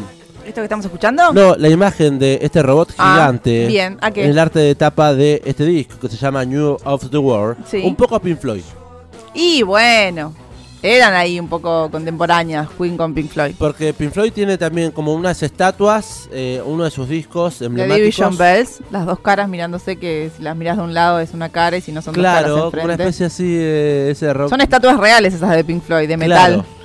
¿Esto 0.50 0.62
que 0.62 0.66
estamos 0.66 0.84
escuchando? 0.86 1.32
No, 1.32 1.56
la 1.56 1.70
imagen 1.70 2.18
de 2.18 2.40
este 2.42 2.64
robot 2.64 2.92
Ah, 2.98 3.14
gigante. 3.20 3.68
bien, 3.68 3.98
¿a 4.02 4.10
qué? 4.10 4.26
El 4.26 4.40
arte 4.40 4.58
de 4.58 4.74
tapa 4.74 5.14
de 5.14 5.42
este 5.46 5.64
disco 5.64 6.00
que 6.00 6.08
se 6.10 6.18
llama 6.18 6.44
New 6.44 6.78
of 6.84 7.08
the 7.12 7.18
World. 7.20 7.58
Sí. 7.68 7.84
Un 7.86 7.96
poco 7.96 8.16
a 8.16 8.20
Pink 8.20 8.40
Floyd. 8.40 8.64
Y 9.36 9.62
bueno, 9.62 10.34
eran 10.82 11.14
ahí 11.14 11.40
un 11.40 11.48
poco 11.48 11.92
contemporáneas, 11.92 12.68
Queen 12.80 12.98
con 12.98 13.14
Pink 13.14 13.30
Floyd. 13.30 13.54
Porque 13.60 13.94
Pink 13.94 14.12
Floyd 14.12 14.34
tiene 14.34 14.58
también 14.58 14.90
como 14.90 15.14
unas 15.14 15.44
estatuas, 15.44 16.28
eh, 16.32 16.60
uno 16.66 16.84
de 16.84 16.90
sus 16.90 17.08
discos 17.08 17.60
The 17.60 17.66
emblemáticos. 17.66 18.00
Division 18.02 18.36
Bells, 18.38 18.80
las 18.90 19.06
dos 19.06 19.20
caras 19.20 19.48
mirándose 19.50 19.98
que 19.98 20.32
si 20.36 20.42
las 20.42 20.56
miras 20.56 20.78
de 20.78 20.84
un 20.84 20.96
lado 20.96 21.20
es 21.20 21.36
una 21.36 21.50
cara 21.50 21.78
y 21.78 21.82
si 21.82 21.92
no 21.92 22.02
son 22.02 22.16
dos 22.16 22.24
caras 22.24 22.46
Claro, 22.52 22.72
una 22.84 22.94
especie 22.94 23.28
así 23.28 23.54
de 23.56 24.10
ese 24.10 24.34
rock. 24.34 24.50
Son 24.50 24.62
estatuas 24.62 24.98
reales 24.98 25.36
esas 25.36 25.52
de 25.56 25.64
Pink 25.64 25.84
Floyd, 25.84 26.08
de 26.08 26.18
Claro. 26.18 26.66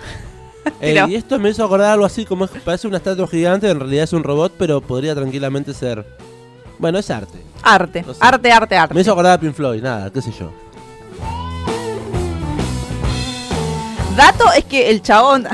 Eh, 0.81 1.05
y 1.09 1.15
esto 1.15 1.39
me 1.39 1.51
hizo 1.51 1.65
acordar 1.65 1.93
algo 1.93 2.05
así, 2.07 2.25
como 2.25 2.45
es- 2.47 2.51
parece 2.65 2.87
una 2.89 2.97
estatua 2.99 3.27
gigante, 3.29 3.69
en 3.71 3.79
realidad 3.81 4.05
es 4.05 4.13
un 4.13 4.23
robot, 4.25 4.53
pero 4.59 4.81
podría 4.81 5.15
tranquilamente 5.15 5.73
ser... 5.75 6.05
Bueno, 6.79 6.99
es 6.99 7.11
arte. 7.11 7.39
Arte, 7.63 8.03
No 8.07 8.13
sé. 8.15 8.19
arte, 8.23 8.51
arte, 8.53 8.77
arte. 8.77 8.95
Me 8.95 9.01
hizo 9.01 9.13
acordar 9.13 9.35
a 9.35 9.41
Pink 9.41 9.55
Floyd, 9.55 9.83
nada, 9.83 10.11
qué 10.11 10.21
sé 10.21 10.33
yo. 10.33 10.51
Dato 14.17 14.45
es 14.57 14.65
que 14.65 14.91
el 14.91 15.03
chabón, 15.03 15.47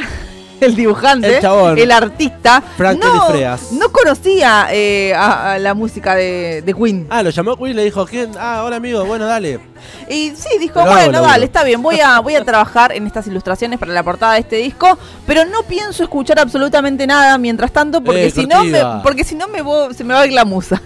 el 0.67 0.77
dibujante, 0.77 1.37
El 1.37 1.43
chabón. 1.43 1.79
el 1.79 1.91
artista, 1.91 2.63
Frank 2.77 3.03
no, 3.03 3.27
Freas. 3.29 3.73
no 3.73 3.91
conocía 3.91 4.69
eh, 4.71 5.13
a, 5.15 5.53
a 5.53 5.59
la 5.59 5.75
música 5.75 6.15
de, 6.15 6.63
de 6.63 6.75
Queen. 6.75 7.07
Ah, 7.11 7.23
lo 7.23 7.31
llamó 7.31 7.57
Queen 7.57 7.71
y 7.71 7.75
le 7.75 7.85
dijo, 7.85 8.07
¿quién? 8.07 8.33
Ah, 8.39 8.63
hola 8.65 8.77
amigo, 8.77 9.05
bueno, 9.05 9.27
dale. 9.27 9.61
Y 10.09 10.33
sí, 10.37 10.59
dijo, 10.59 10.81
Pero 10.81 10.93
bueno, 10.93 11.23
dale, 11.23 11.47
está 11.47 11.65
bien, 11.65 11.81
voy 11.83 12.01
a, 12.01 12.21
voy 12.21 12.35
a 12.35 12.45
trabajar 12.45 12.93
en 12.93 13.07
estas 13.07 13.27
ilustraciones 13.27 13.79
para 13.79 13.93
la 13.93 14.03
portada 14.03 14.35
de 14.35 14.41
este 14.41 14.57
disco, 14.57 14.99
pero 15.27 15.45
no 15.45 15.63
pienso 15.63 16.03
escuchar 16.03 16.39
absolutamente 16.39 17.07
nada 17.07 17.39
mientras 17.39 17.73
tanto, 17.73 18.03
porque 18.03 18.27
Eh, 18.27 18.31
si 18.31 18.47
no 18.47 18.65
me, 18.65 18.81
porque 19.03 19.25
si 19.25 19.35
no 19.35 19.49
me 19.49 19.63
vo- 19.63 19.93
se 19.95 20.05
me 20.05 20.15
va 20.15 20.21
a 20.21 20.27
ir 20.27 20.33
la 20.33 20.45
musa. 20.45 20.81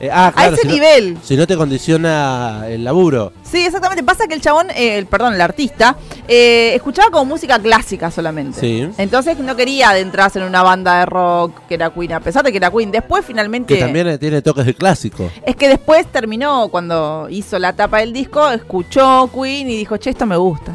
Eh, 0.00 0.08
ah, 0.12 0.32
a 0.36 0.46
ese 0.46 0.62
si 0.62 0.68
no- 0.68 0.74
nivel. 0.74 1.18
si 1.22 1.36
no 1.36 1.46
te 1.46 1.56
condiciona 1.56 2.64
el 2.68 2.84
laburo. 2.84 3.32
Sí, 3.42 3.64
exactamente. 3.64 4.04
Pasa 4.04 4.28
que 4.28 4.34
el 4.34 4.40
chabón, 4.40 4.70
eh, 4.70 4.96
el, 4.98 5.06
perdón, 5.06 5.34
el 5.34 5.40
artista, 5.40 5.96
eh, 6.28 6.72
escuchaba 6.74 7.10
como 7.10 7.24
música 7.24 7.58
clásica 7.58 8.10
solamente. 8.10 8.60
Sí. 8.60 8.88
Entonces 8.96 9.38
no 9.38 9.56
quería 9.56 9.90
adentrarse 9.90 10.38
en 10.38 10.44
una 10.44 10.62
banda 10.62 11.00
de 11.00 11.06
rock 11.06 11.66
que 11.68 11.74
era 11.74 11.90
Queen, 11.90 12.12
a 12.12 12.20
pesar 12.20 12.44
de 12.44 12.52
que 12.52 12.58
era 12.58 12.70
Queen. 12.70 12.90
Después 12.92 13.24
finalmente... 13.24 13.74
Que 13.74 13.80
también 13.80 14.18
tiene 14.18 14.40
toques 14.40 14.66
de 14.66 14.74
clásico. 14.74 15.30
Es 15.44 15.56
que 15.56 15.68
después 15.68 16.06
terminó, 16.06 16.68
cuando 16.68 17.26
hizo 17.30 17.58
la 17.58 17.72
tapa 17.72 17.98
del 17.98 18.12
disco, 18.12 18.48
escuchó 18.50 19.28
Queen 19.34 19.68
y 19.68 19.76
dijo, 19.78 19.96
che, 19.96 20.10
esto 20.10 20.26
me 20.26 20.36
gusta. 20.36 20.72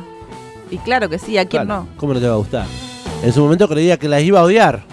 Y 0.69 0.77
claro 0.79 1.07
que 1.07 1.17
sí, 1.19 1.37
¿a 1.37 1.45
quién 1.45 1.65
Claro, 1.65 1.83
no? 1.83 1.87
¿Cómo 1.97 2.13
no 2.13 2.19
te 2.19 2.27
va 2.27 2.33
a 2.33 2.37
gustar? 2.37 2.65
En 3.23 3.31
su 3.31 3.41
momento 3.41 3.69
creía 3.69 3.97
que 3.97 4.09
las 4.09 4.21
iba 4.21 4.39
a 4.39 4.43
odiar. 4.43 4.83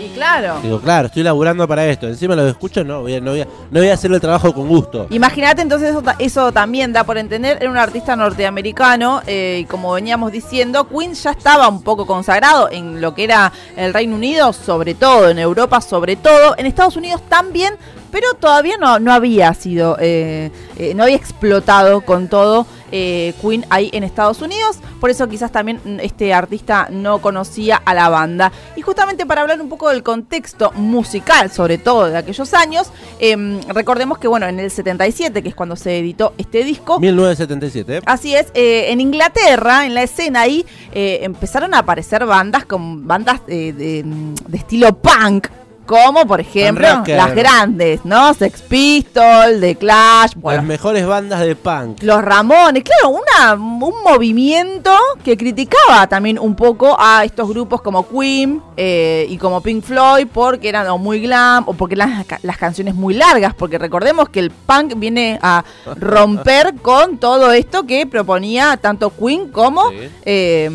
Y 0.00 0.08
claro. 0.08 0.60
Digo, 0.62 0.80
claro, 0.80 1.06
estoy 1.06 1.22
laburando 1.22 1.68
para 1.68 1.86
esto. 1.86 2.06
Encima 2.06 2.34
lo 2.34 2.46
escucho, 2.48 2.82
no 2.84 3.02
voy 3.02 3.14
a, 3.14 3.20
no 3.20 3.32
voy 3.32 3.42
a, 3.42 3.44
no 3.44 3.80
voy 3.80 3.88
a 3.88 3.94
hacer 3.94 4.10
el 4.10 4.20
trabajo 4.20 4.52
con 4.54 4.66
gusto. 4.66 5.06
Imagínate, 5.10 5.62
entonces 5.62 5.90
eso, 5.90 6.02
eso 6.18 6.52
también 6.52 6.92
da 6.92 7.04
por 7.04 7.18
entender, 7.18 7.58
era 7.60 7.70
un 7.70 7.76
artista 7.76 8.16
norteamericano 8.16 9.22
eh, 9.26 9.60
y 9.62 9.64
como 9.66 9.92
veníamos 9.92 10.32
diciendo, 10.32 10.88
Queen 10.88 11.14
ya 11.14 11.32
estaba 11.32 11.68
un 11.68 11.82
poco 11.82 12.06
consagrado 12.06 12.70
en 12.70 13.00
lo 13.00 13.14
que 13.14 13.24
era 13.24 13.52
el 13.76 13.92
Reino 13.92 14.16
Unido, 14.16 14.52
sobre 14.52 14.94
todo, 14.94 15.28
en 15.28 15.38
Europa 15.38 15.80
sobre 15.80 16.16
todo, 16.16 16.54
en 16.56 16.66
Estados 16.66 16.96
Unidos 16.96 17.22
también, 17.28 17.74
pero 18.10 18.34
todavía 18.34 18.76
no, 18.78 18.98
no 18.98 19.12
había 19.12 19.52
sido, 19.54 19.96
eh, 20.00 20.50
eh, 20.76 20.94
no 20.94 21.04
había 21.04 21.16
explotado 21.16 22.00
con 22.00 22.28
todo 22.28 22.66
eh, 22.92 23.34
Queen 23.40 23.64
ahí 23.70 23.90
en 23.92 24.04
Estados 24.04 24.42
Unidos, 24.42 24.78
por 25.00 25.10
eso 25.10 25.28
quizás 25.28 25.52
también 25.52 25.80
mm, 25.84 26.00
este 26.00 26.32
artista 26.32 26.88
no 26.90 27.20
conocía 27.20 27.76
a 27.76 27.94
la 27.94 28.08
banda. 28.08 28.52
Y 28.76 28.82
justamente 28.82 29.26
para 29.26 29.42
hablar 29.42 29.60
un 29.60 29.68
poco 29.68 29.88
del 29.88 30.02
contexto 30.02 30.72
musical, 30.72 31.50
sobre 31.50 31.78
todo 31.78 32.06
de 32.06 32.18
aquellos 32.18 32.52
años, 32.54 32.90
em, 33.18 33.60
recordemos 33.68 34.18
que 34.18 34.28
bueno, 34.28 34.46
en 34.46 34.60
el 34.60 34.70
77, 34.70 35.42
que 35.42 35.48
es 35.48 35.54
cuando 35.54 35.76
se 35.76 35.98
editó 35.98 36.34
este 36.38 36.64
disco, 36.64 36.98
1977. 37.00 37.96
¿eh? 37.96 38.02
Así 38.06 38.34
es, 38.34 38.46
eh, 38.54 38.86
en 38.90 39.00
Inglaterra, 39.00 39.86
en 39.86 39.94
la 39.94 40.02
escena 40.02 40.42
ahí, 40.42 40.66
eh, 40.92 41.20
empezaron 41.22 41.74
a 41.74 41.78
aparecer 41.78 42.26
bandas 42.26 42.64
con 42.64 43.06
bandas 43.06 43.40
eh, 43.48 43.72
de, 43.72 44.04
de 44.04 44.56
estilo 44.56 44.96
punk. 44.96 45.48
Como 45.90 46.24
por 46.24 46.40
ejemplo 46.40 46.86
las 47.04 47.34
grandes, 47.34 48.04
¿no? 48.04 48.32
Sex 48.32 48.62
Pistols, 48.62 49.58
The 49.60 49.74
Clash, 49.74 50.34
bueno, 50.36 50.58
Las 50.58 50.66
mejores 50.66 51.04
bandas 51.04 51.40
de 51.40 51.56
punk. 51.56 52.00
los 52.04 52.22
Ramones, 52.22 52.84
claro, 52.84 53.08
una, 53.08 53.54
un 53.54 53.94
movimiento 54.04 54.92
que 55.24 55.36
criticaba 55.36 56.06
también 56.06 56.38
un 56.38 56.54
poco 56.54 56.96
a 56.96 57.24
estos 57.24 57.48
grupos 57.48 57.80
como 57.82 58.06
Queen 58.08 58.62
eh, 58.76 59.26
y 59.28 59.36
como 59.36 59.60
Pink 59.60 59.82
Floyd 59.82 60.28
porque 60.32 60.68
eran 60.68 60.86
o 60.90 60.96
muy 60.96 61.18
glam 61.20 61.64
o 61.66 61.72
porque 61.74 61.96
eran 61.96 62.24
las, 62.28 62.44
las 62.44 62.56
canciones 62.56 62.94
muy 62.94 63.14
largas, 63.14 63.52
porque 63.54 63.76
recordemos 63.76 64.28
que 64.28 64.38
el 64.38 64.52
punk 64.52 64.92
viene 64.96 65.40
a 65.42 65.64
romper 65.96 66.74
con 66.82 67.18
todo 67.18 67.50
esto 67.50 67.84
que 67.84 68.06
proponía 68.06 68.76
tanto 68.76 69.10
Queen 69.10 69.48
como 69.48 69.90
Sí. 69.90 70.08
eh, 70.24 70.70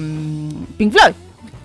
Pink 0.77 0.91
Floyd. 0.91 1.13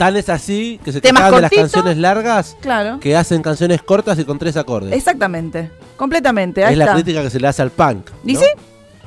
Tan 0.00 0.16
es 0.16 0.30
así 0.30 0.80
que 0.82 0.92
se 0.92 1.02
quejan 1.02 1.30
de 1.34 1.40
las 1.42 1.50
canciones 1.50 1.98
largas 1.98 2.56
Claro. 2.62 2.98
que 3.00 3.14
hacen 3.14 3.42
canciones 3.42 3.82
cortas 3.82 4.18
y 4.18 4.24
con 4.24 4.38
tres 4.38 4.56
acordes. 4.56 4.94
Exactamente, 4.94 5.70
completamente. 5.98 6.64
ahí 6.64 6.72
es 6.72 6.78
la 6.78 6.94
crítica 6.94 7.22
que 7.22 7.28
se 7.28 7.38
le 7.38 7.46
hace 7.46 7.60
al 7.60 7.70
punk. 7.70 8.08
¿Y 8.24 8.32
¿no? 8.32 8.40
sí? 8.40 8.46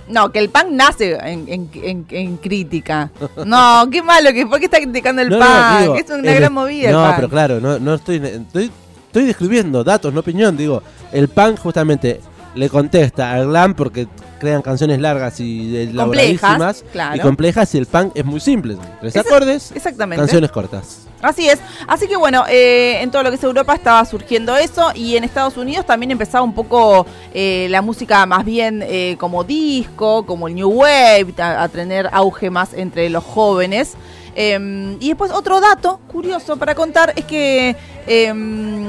No, 0.07 0.31
que 0.31 0.37
el 0.37 0.49
punk 0.51 0.67
nace 0.69 1.13
en, 1.15 1.45
en- 1.47 1.69
en- 1.73 2.05
en 2.11 2.37
crítica. 2.37 3.09
No, 3.43 3.87
qué 3.91 4.03
malo 4.03 4.31
que 4.33 4.45
¿por 4.45 4.59
qué 4.59 4.65
está 4.65 4.77
criticando 4.77 5.23
el 5.23 5.29
No, 5.29 5.39
punk? 5.39 5.49
no, 5.49 5.79
digo, 5.81 5.95
es 5.95 6.09
una 6.11 6.31
gran 6.31 6.53
movida 6.53 6.89
el 6.89 6.93
No, 6.93 7.03
punk. 7.05 7.15
pero 7.15 7.29
claro, 7.29 7.59
no, 7.59 7.79
no 7.79 7.95
estoy, 7.95 8.17
estoy. 8.17 8.71
Estoy 9.07 9.25
describiendo 9.25 9.83
datos, 9.83 10.13
no 10.13 10.19
opinión. 10.19 10.55
Digo, 10.55 10.83
el 11.11 11.27
punk 11.27 11.57
justamente 11.59 12.19
le 12.55 12.69
contesta 12.69 13.31
al 13.33 13.47
glam 13.47 13.73
porque 13.73 14.07
crean 14.39 14.61
canciones 14.61 14.99
largas 14.99 15.39
y 15.39 15.59
Complejas, 15.69 15.89
elaboradísimas 15.93 16.83
claro. 16.91 17.15
y 17.15 17.19
complejas 17.19 17.73
y 17.75 17.77
el 17.77 17.85
punk 17.85 18.11
es 18.15 18.25
muy 18.25 18.39
simple. 18.39 18.77
Tres 18.99 19.15
acordes, 19.17 19.71
Exactamente. 19.73 20.21
canciones 20.21 20.51
cortas. 20.51 20.99
Así 21.21 21.47
es. 21.47 21.59
Así 21.87 22.07
que 22.07 22.17
bueno, 22.17 22.43
eh, 22.49 22.97
en 23.01 23.09
todo 23.09 23.23
lo 23.23 23.29
que 23.29 23.37
es 23.37 23.43
Europa 23.43 23.73
estaba 23.73 24.03
surgiendo 24.03 24.57
eso 24.57 24.91
y 24.93 25.15
en 25.15 25.23
Estados 25.23 25.55
Unidos 25.55 25.85
también 25.85 26.11
empezaba 26.11 26.43
un 26.43 26.53
poco 26.53 27.05
eh, 27.33 27.67
la 27.69 27.81
música 27.81 28.25
más 28.25 28.43
bien 28.43 28.83
eh, 28.85 29.15
como 29.17 29.45
disco, 29.45 30.25
como 30.25 30.49
el 30.49 30.55
New 30.55 30.69
Wave, 30.69 31.33
a, 31.37 31.63
a 31.63 31.69
tener 31.69 32.09
auge 32.11 32.49
más 32.49 32.73
entre 32.73 33.09
los 33.09 33.23
jóvenes. 33.23 33.93
Eh, 34.35 34.97
y 34.99 35.07
después 35.09 35.31
otro 35.31 35.61
dato 35.61 36.01
curioso 36.11 36.57
para 36.57 36.75
contar 36.75 37.13
es 37.15 37.23
que 37.23 37.75
l- 38.07 38.85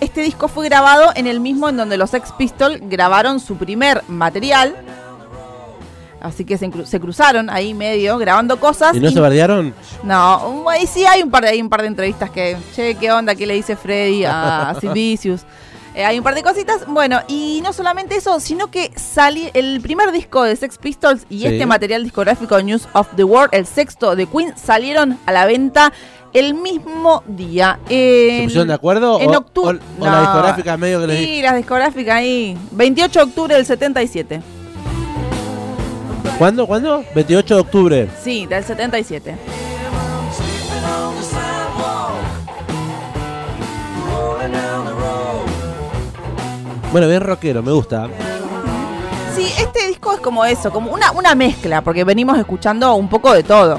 este 0.00 0.20
disco 0.22 0.48
fue 0.48 0.66
grabado 0.68 1.10
en 1.14 1.26
el 1.26 1.40
mismo 1.40 1.68
en 1.68 1.76
donde 1.76 1.96
los 1.96 2.10
Sex 2.10 2.32
Pistols 2.32 2.80
grabaron 2.82 3.40
su 3.40 3.56
primer 3.56 4.02
material. 4.08 4.74
Así 6.20 6.44
que 6.44 6.58
se, 6.58 6.66
cru- 6.68 6.84
se 6.84 6.98
cruzaron 6.98 7.48
ahí 7.48 7.74
medio 7.74 8.18
grabando 8.18 8.58
cosas. 8.58 8.94
¿Y 8.96 8.98
no 9.00 9.08
y- 9.08 9.12
se 9.12 9.20
bardearon? 9.20 9.72
no, 10.02 10.68
ahí 10.68 10.84
sí 10.86 11.04
hay 11.06 11.22
un 11.22 11.30
par 11.30 11.44
de, 11.44 11.50
hay 11.50 11.62
un 11.62 11.68
par 11.68 11.82
de 11.82 11.86
entrevistas 11.88 12.28
que, 12.30 12.56
che, 12.74 12.96
¿qué 12.96 13.12
onda? 13.12 13.36
¿Qué 13.36 13.46
le 13.46 13.54
dice 13.54 13.76
Freddy 13.76 14.24
a, 14.24 14.74
Vicious? 14.92 15.42
Eh, 15.94 16.04
hay 16.04 16.18
un 16.18 16.24
par 16.24 16.34
de 16.34 16.42
cositas. 16.42 16.86
Bueno, 16.86 17.20
y 17.28 17.60
no 17.62 17.72
solamente 17.72 18.16
eso, 18.16 18.38
sino 18.40 18.70
que 18.70 18.92
el 19.54 19.80
primer 19.80 20.12
disco 20.12 20.44
de 20.44 20.54
Sex 20.54 20.78
Pistols 20.78 21.26
y 21.28 21.40
Sí. 21.40 21.46
este 21.46 21.66
material 21.66 22.04
discográfico 22.04 22.60
News 22.62 22.86
of 22.92 23.08
the 23.16 23.24
World, 23.24 23.50
el 23.52 23.66
sexto 23.66 24.14
de 24.14 24.26
Queen, 24.26 24.54
salieron 24.56 25.18
a 25.26 25.32
la 25.32 25.46
venta 25.46 25.92
el 26.34 26.54
mismo 26.54 27.22
día. 27.26 27.78
¿Se 27.88 28.38
En, 28.38 28.44
pusieron 28.44 28.68
de 28.68 28.74
acuerdo? 28.74 29.18
En 29.20 29.30
o, 29.34 29.38
octubre. 29.38 29.78
o- 29.98 30.02
o 30.02 30.06
la 30.06 30.20
discográfica 30.20 30.76
medio 30.76 31.00
que 31.00 31.06
les 31.08 31.18
Sí, 31.24 31.42
las 31.42 31.56
discográficas 31.56 32.14
ahí. 32.16 32.56
28 32.70 33.18
de 33.20 33.24
octubre 33.24 33.54
del 33.56 33.66
77. 33.66 34.40
¿Cuándo? 36.38 36.66
¿Cuándo? 36.68 37.02
28 37.14 37.54
de 37.56 37.60
octubre. 37.60 38.08
Sí, 38.22 38.46
del 38.46 38.62
77. 38.62 39.34
Bueno, 46.90 47.06
bien 47.06 47.20
rockero, 47.20 47.62
me 47.62 47.70
gusta. 47.72 48.08
Sí, 49.36 49.46
este 49.58 49.86
disco 49.88 50.12
es 50.14 50.20
como 50.20 50.44
eso, 50.44 50.70
como 50.72 50.90
una, 50.92 51.12
una 51.12 51.34
mezcla, 51.34 51.82
porque 51.82 52.02
venimos 52.02 52.38
escuchando 52.38 52.94
un 52.94 53.08
poco 53.08 53.32
de 53.32 53.42
todo. 53.42 53.78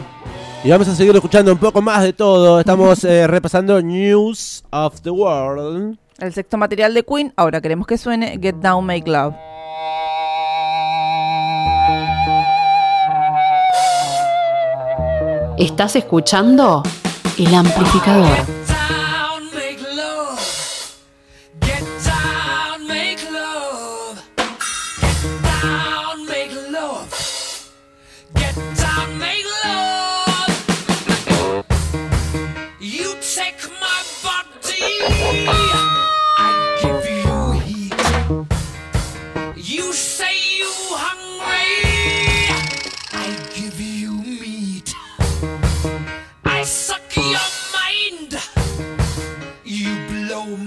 Y 0.63 0.69
vamos 0.69 0.88
a 0.89 0.95
seguir 0.95 1.15
escuchando 1.15 1.52
un 1.52 1.58
poco 1.58 1.82
más 1.82 2.04
de 2.04 2.13
todo. 2.13 2.60
Estamos 2.60 3.04
eh, 3.04 3.26
repasando 3.28 3.82
News 3.82 4.63
of 4.72 5.02
the 5.02 5.10
World. 5.10 5.98
El 6.19 6.34
sexto 6.34 6.58
material 6.58 6.93
de 6.93 7.04
Queen, 7.04 7.34
ahora 7.36 7.62
queremos 7.62 7.88
que 7.88 7.98
suene 7.98 8.38
Get 8.41 8.56
Down, 8.56 8.86
Make 8.86 9.10
Love. 9.10 9.34
Estás 15.58 15.95
escuchando 15.95 16.84
El 17.38 17.54
Amplificador. 17.56 18.59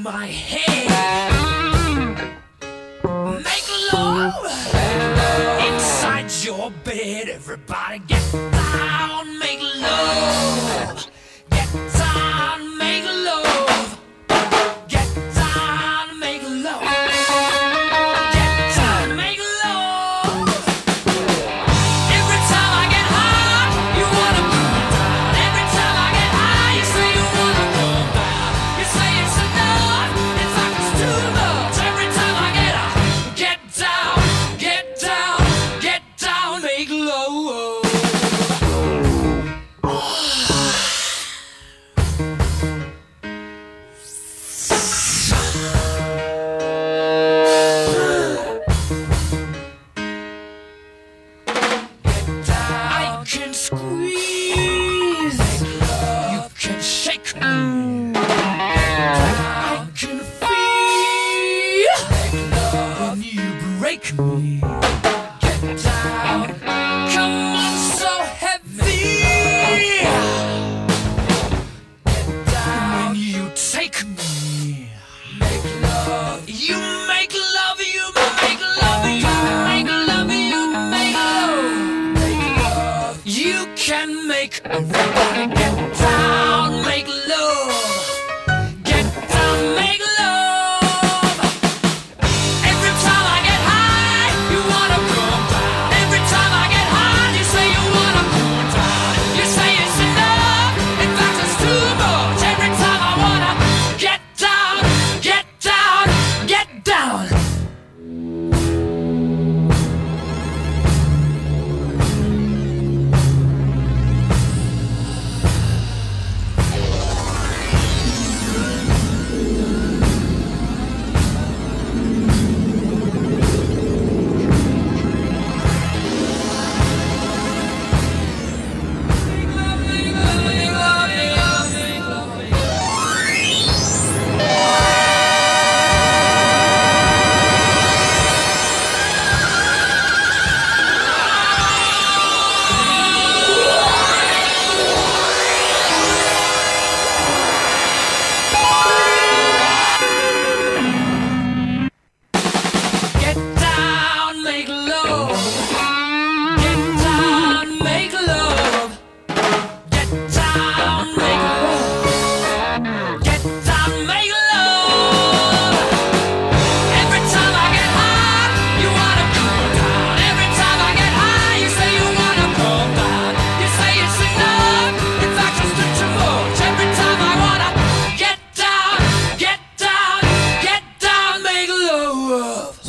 My 0.03 0.27
head. 0.27 0.91
Make 3.05 3.69
love 3.93 4.45
inside 5.65 6.31
your 6.43 6.73
bed. 6.83 7.29
Everybody 7.29 8.01
get 8.01 8.33
down, 8.33 9.39
make 9.39 9.61
love. 9.61 10.42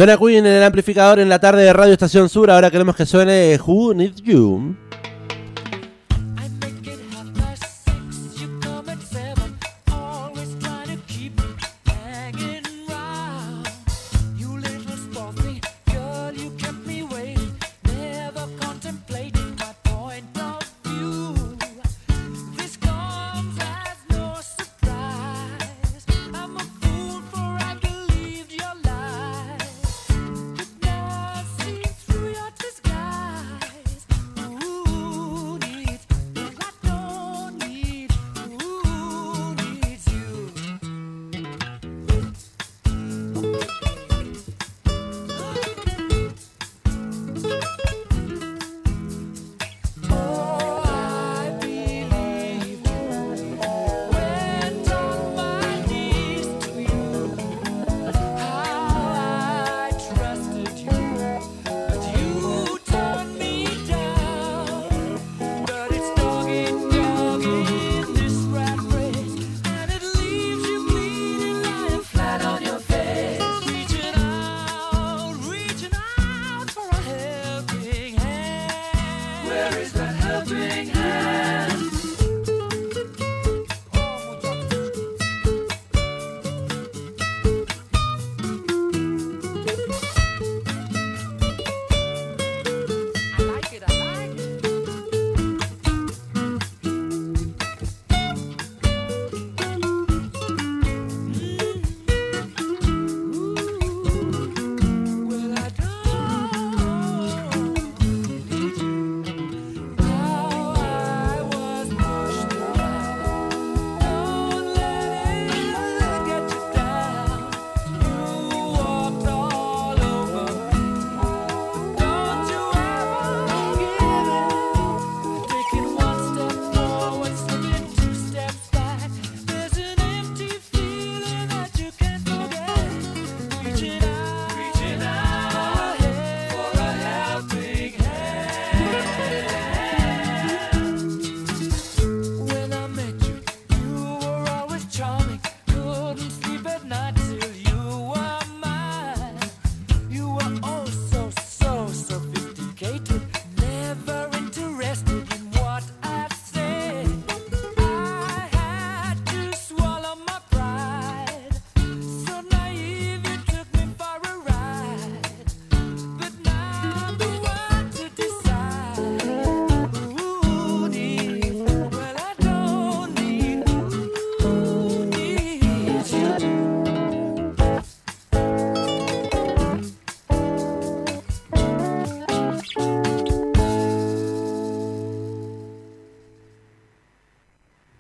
Suena 0.04 0.18
Queen 0.18 0.46
en 0.46 0.52
el 0.56 0.64
amplificador 0.64 1.20
en 1.20 1.30
la 1.30 1.40
tarde 1.40 1.64
de 1.64 1.72
Radio 1.72 1.94
Estación 1.94 2.28
Sur. 2.28 2.52
Ahora 2.52 2.70
queremos 2.70 2.94
que 2.94 3.06
suene 3.06 3.58
Who 3.66 3.94
Needs 3.94 4.22
You. 4.22 4.76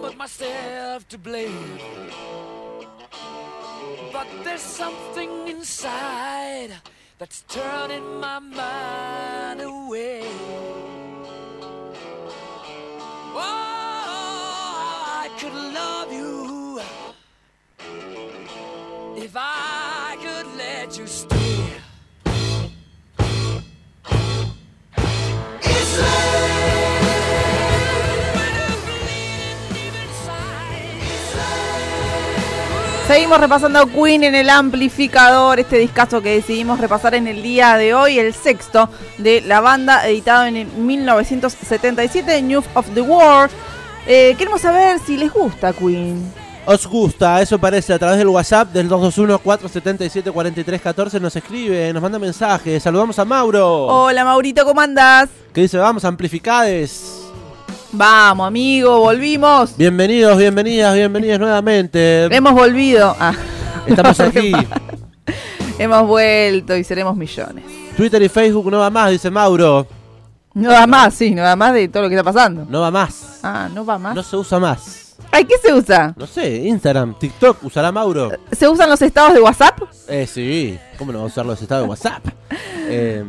but 0.00 0.16
myself 0.16 1.08
to 1.08 1.18
blame. 1.18 1.78
But 4.12 4.26
there's 4.44 4.62
something 4.62 5.48
inside 5.48 6.70
that's 7.18 7.42
turning 7.48 8.20
my 8.20 8.38
mind 8.38 9.60
away. 9.60 10.85
Seguimos 33.06 33.38
repasando 33.38 33.86
Queen 33.86 34.24
en 34.24 34.34
el 34.34 34.50
amplificador, 34.50 35.60
este 35.60 35.78
discazo 35.78 36.22
que 36.22 36.30
decidimos 36.30 36.80
repasar 36.80 37.14
en 37.14 37.28
el 37.28 37.40
día 37.40 37.76
de 37.76 37.94
hoy, 37.94 38.18
el 38.18 38.34
sexto 38.34 38.88
de 39.18 39.42
la 39.42 39.60
banda, 39.60 40.08
editado 40.08 40.44
en 40.44 40.84
1977, 40.84 42.42
News 42.42 42.64
of 42.74 42.88
the 42.94 43.02
World. 43.02 43.52
Eh, 44.08 44.34
queremos 44.36 44.60
saber 44.60 44.98
si 44.98 45.16
les 45.16 45.32
gusta 45.32 45.72
Queen. 45.72 46.20
Os 46.66 46.84
gusta, 46.84 47.40
eso 47.40 47.60
parece, 47.60 47.92
a 47.92 47.98
través 48.00 48.18
del 48.18 48.26
WhatsApp 48.26 48.72
del 48.72 48.90
221-477-4314 48.90 51.20
nos 51.20 51.36
escribe, 51.36 51.92
nos 51.92 52.02
manda 52.02 52.18
mensajes, 52.18 52.82
saludamos 52.82 53.16
a 53.20 53.24
Mauro. 53.24 53.86
Hola 53.86 54.24
Maurito, 54.24 54.64
¿cómo 54.64 54.80
andás? 54.80 55.28
Que 55.52 55.60
dice, 55.60 55.78
vamos, 55.78 56.04
amplificades. 56.04 57.25
Vamos, 57.98 58.48
amigo, 58.48 58.98
volvimos. 58.98 59.74
Bienvenidos, 59.74 60.36
bienvenidas, 60.36 60.94
bienvenidos 60.94 61.40
nuevamente. 61.40 62.24
Hemos 62.26 62.52
volvido. 62.52 63.16
Ah, 63.18 63.32
Estamos 63.86 64.20
aquí. 64.20 64.52
Hemos 65.78 66.06
vuelto 66.06 66.76
y 66.76 66.84
seremos 66.84 67.16
millones. 67.16 67.64
Twitter 67.96 68.20
y 68.22 68.28
Facebook 68.28 68.70
no 68.70 68.80
va 68.80 68.90
más, 68.90 69.12
dice 69.12 69.30
Mauro. 69.30 69.86
No 70.52 70.68
va 70.72 70.86
más, 70.86 71.14
sí, 71.14 71.34
no 71.34 71.42
va 71.42 71.56
más 71.56 71.72
de 71.72 71.88
todo 71.88 72.02
lo 72.02 72.08
que 72.10 72.16
está 72.16 72.24
pasando. 72.24 72.66
No 72.68 72.82
va 72.82 72.90
más. 72.90 73.40
Ah, 73.42 73.70
no 73.72 73.86
va 73.86 73.98
más. 73.98 74.14
No 74.14 74.22
se 74.22 74.36
usa 74.36 74.58
más. 74.58 75.16
¿Ay, 75.32 75.46
qué 75.46 75.54
se 75.56 75.72
usa? 75.72 76.12
No 76.18 76.26
sé, 76.26 76.54
Instagram, 76.66 77.18
TikTok, 77.18 77.64
usará 77.64 77.90
Mauro. 77.92 78.30
¿Se 78.52 78.68
usan 78.68 78.90
los 78.90 79.00
estados 79.00 79.32
de 79.32 79.40
WhatsApp? 79.40 79.80
Eh, 80.06 80.26
sí. 80.26 80.78
¿Cómo 80.98 81.12
no 81.12 81.20
va 81.20 81.24
a 81.24 81.28
usar 81.28 81.46
los 81.46 81.62
estados 81.62 81.84
de 81.84 81.88
WhatsApp? 81.88 82.26
eh, 82.88 83.24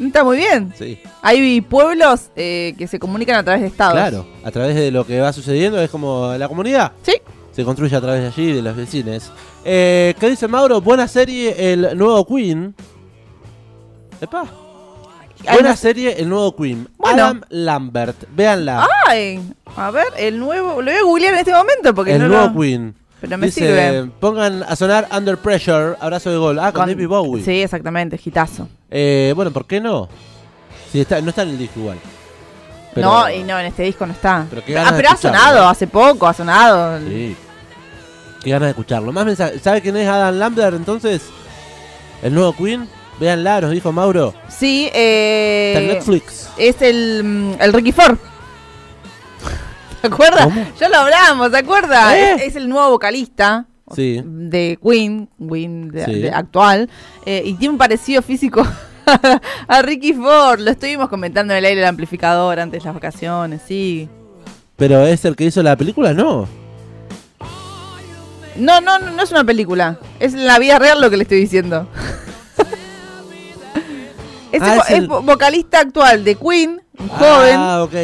Está 0.00 0.24
muy 0.24 0.38
bien. 0.38 0.72
sí, 0.78 0.98
Hay 1.22 1.60
pueblos 1.60 2.30
eh, 2.36 2.74
que 2.78 2.86
se 2.86 2.98
comunican 2.98 3.36
a 3.36 3.44
través 3.44 3.60
de 3.62 3.68
estados. 3.68 3.94
claro. 3.94 4.26
A 4.44 4.50
través 4.50 4.74
de 4.74 4.90
lo 4.90 5.06
que 5.06 5.20
va 5.20 5.32
sucediendo 5.32 5.80
es 5.80 5.90
como 5.90 6.32
la 6.38 6.48
comunidad. 6.48 6.92
Sí. 7.02 7.12
Se 7.52 7.64
construye 7.64 7.94
a 7.96 8.00
través 8.00 8.22
de 8.22 8.28
allí, 8.28 8.52
de 8.52 8.62
los 8.62 8.76
vecinos. 8.76 9.32
Eh, 9.64 10.14
¿Qué 10.18 10.30
dice 10.30 10.48
Mauro? 10.48 10.80
Buena 10.80 11.06
serie, 11.08 11.72
el 11.72 11.98
nuevo 11.98 12.24
Queen. 12.26 12.74
Epa. 14.20 14.44
Buena 15.52 15.74
serie, 15.74 16.14
el 16.20 16.28
nuevo 16.28 16.54
Queen. 16.54 16.86
Bueno. 16.98 17.22
Adam 17.24 17.40
Lambert. 17.48 18.24
Véanla. 18.34 18.86
Ay, 19.06 19.40
a 19.76 19.90
ver, 19.90 20.06
el 20.18 20.38
nuevo. 20.38 20.82
Lo 20.82 20.90
voy 20.90 21.00
a 21.00 21.02
googlear 21.02 21.32
en 21.34 21.40
este 21.40 21.52
momento 21.52 21.94
porque 21.94 22.12
el 22.14 22.22
no 22.22 22.28
nuevo 22.28 22.46
lo- 22.54 22.60
Queen. 22.60 22.94
Pero 23.20 23.36
me 23.38 23.46
Dice, 23.46 23.60
sirve. 23.60 24.10
pongan 24.18 24.62
a 24.62 24.74
sonar 24.76 25.06
Under 25.14 25.36
Pressure, 25.36 25.96
abrazo 26.00 26.30
de 26.30 26.36
gol. 26.38 26.58
Ah, 26.58 26.72
con, 26.72 26.82
Con- 26.82 26.88
David 26.90 27.06
Bowie. 27.08 27.44
Sí, 27.44 27.62
exactamente, 27.62 28.16
gitazo. 28.16 28.68
Eh, 28.90 29.32
bueno, 29.36 29.50
¿por 29.50 29.66
qué 29.66 29.80
no? 29.80 30.08
Si 30.90 31.00
está, 31.00 31.20
no 31.20 31.28
está 31.30 31.42
en 31.42 31.50
el 31.50 31.58
disco 31.58 31.80
igual. 31.80 31.98
Pero- 32.94 33.06
No, 33.08 33.30
y 33.30 33.42
no, 33.44 33.58
en 33.58 33.66
este 33.66 33.82
disco 33.84 34.06
no 34.06 34.12
está. 34.12 34.46
Pero 34.48 34.64
qué 34.64 34.72
ganas 34.72 34.92
ah, 34.92 34.96
de 34.96 35.02
pero 35.02 35.14
ha 35.14 35.16
sonado, 35.16 35.68
hace 35.68 35.86
poco, 35.86 36.26
ha 36.26 36.32
sonado. 36.34 36.98
Sí. 37.06 37.36
Qué 38.42 38.50
ganas 38.50 38.66
de 38.68 38.70
escucharlo. 38.70 39.12
Más. 39.12 39.36
¿Sabe 39.62 39.82
quién 39.82 39.96
es 39.98 40.08
Adam 40.08 40.36
Lambert 40.36 40.74
entonces? 40.74 41.22
El 42.22 42.34
nuevo 42.34 42.54
Queen. 42.56 42.88
Véanla, 43.20 43.60
nos 43.60 43.70
dijo 43.72 43.92
Mauro. 43.92 44.32
Sí, 44.48 44.86
Está 44.86 44.98
en 44.98 45.90
eh, 45.90 45.92
Netflix. 45.92 46.48
es 46.56 46.80
el, 46.80 47.22
mm, 47.22 47.52
el 47.60 47.72
Ricky 47.74 47.92
Ford. 47.92 48.16
¿Se 50.00 50.06
acuerda? 50.06 50.44
¿Cómo? 50.44 50.66
Ya 50.78 50.88
lo 50.88 50.96
hablamos, 50.96 51.50
¿se 51.50 51.58
acuerda? 51.58 52.16
¿Eh? 52.18 52.34
Es, 52.36 52.42
es 52.42 52.56
el 52.56 52.68
nuevo 52.68 52.90
vocalista 52.90 53.66
Sí. 53.94 54.22
de 54.24 54.78
Queen, 54.82 55.28
Queen 55.38 55.88
de- 55.90 56.04
Sí. 56.04 56.14
de 56.20 56.30
actual, 56.30 56.88
eh, 57.26 57.42
y 57.44 57.54
tiene 57.54 57.72
un 57.72 57.78
parecido 57.78 58.22
físico 58.22 58.64
a 59.68 59.82
Ricky 59.82 60.12
Ford. 60.12 60.60
Lo 60.60 60.70
estuvimos 60.70 61.08
comentando 61.08 61.52
en 61.54 61.58
el 61.58 61.64
aire 61.64 61.80
del 61.80 61.88
amplificador 61.88 62.60
antes 62.60 62.82
de 62.82 62.86
las 62.86 62.94
vacaciones, 62.94 63.60
sí. 63.66 64.08
Pero 64.76 65.04
es 65.06 65.24
el 65.24 65.36
que 65.36 65.44
hizo 65.44 65.62
la 65.62 65.76
película, 65.76 66.14
¿no? 66.14 66.48
No, 68.56 68.80
no, 68.80 68.98
no, 68.98 69.10
no 69.10 69.22
es 69.22 69.30
una 69.30 69.44
película. 69.44 69.98
Es 70.18 70.34
la 70.34 70.58
vida 70.58 70.78
real 70.78 71.00
lo 71.00 71.10
que 71.10 71.16
le 71.16 71.22
estoy 71.24 71.40
diciendo. 71.40 71.86
Ah, 74.60 74.78
es 74.88 74.90
el- 74.90 75.02
es 75.04 75.08
vocalista 75.08 75.78
actual 75.80 76.24
de 76.24 76.34
Queen, 76.34 76.82
un 76.98 77.08
joven, 77.08 77.54
Ah, 77.56 77.82
ok. 77.84 77.94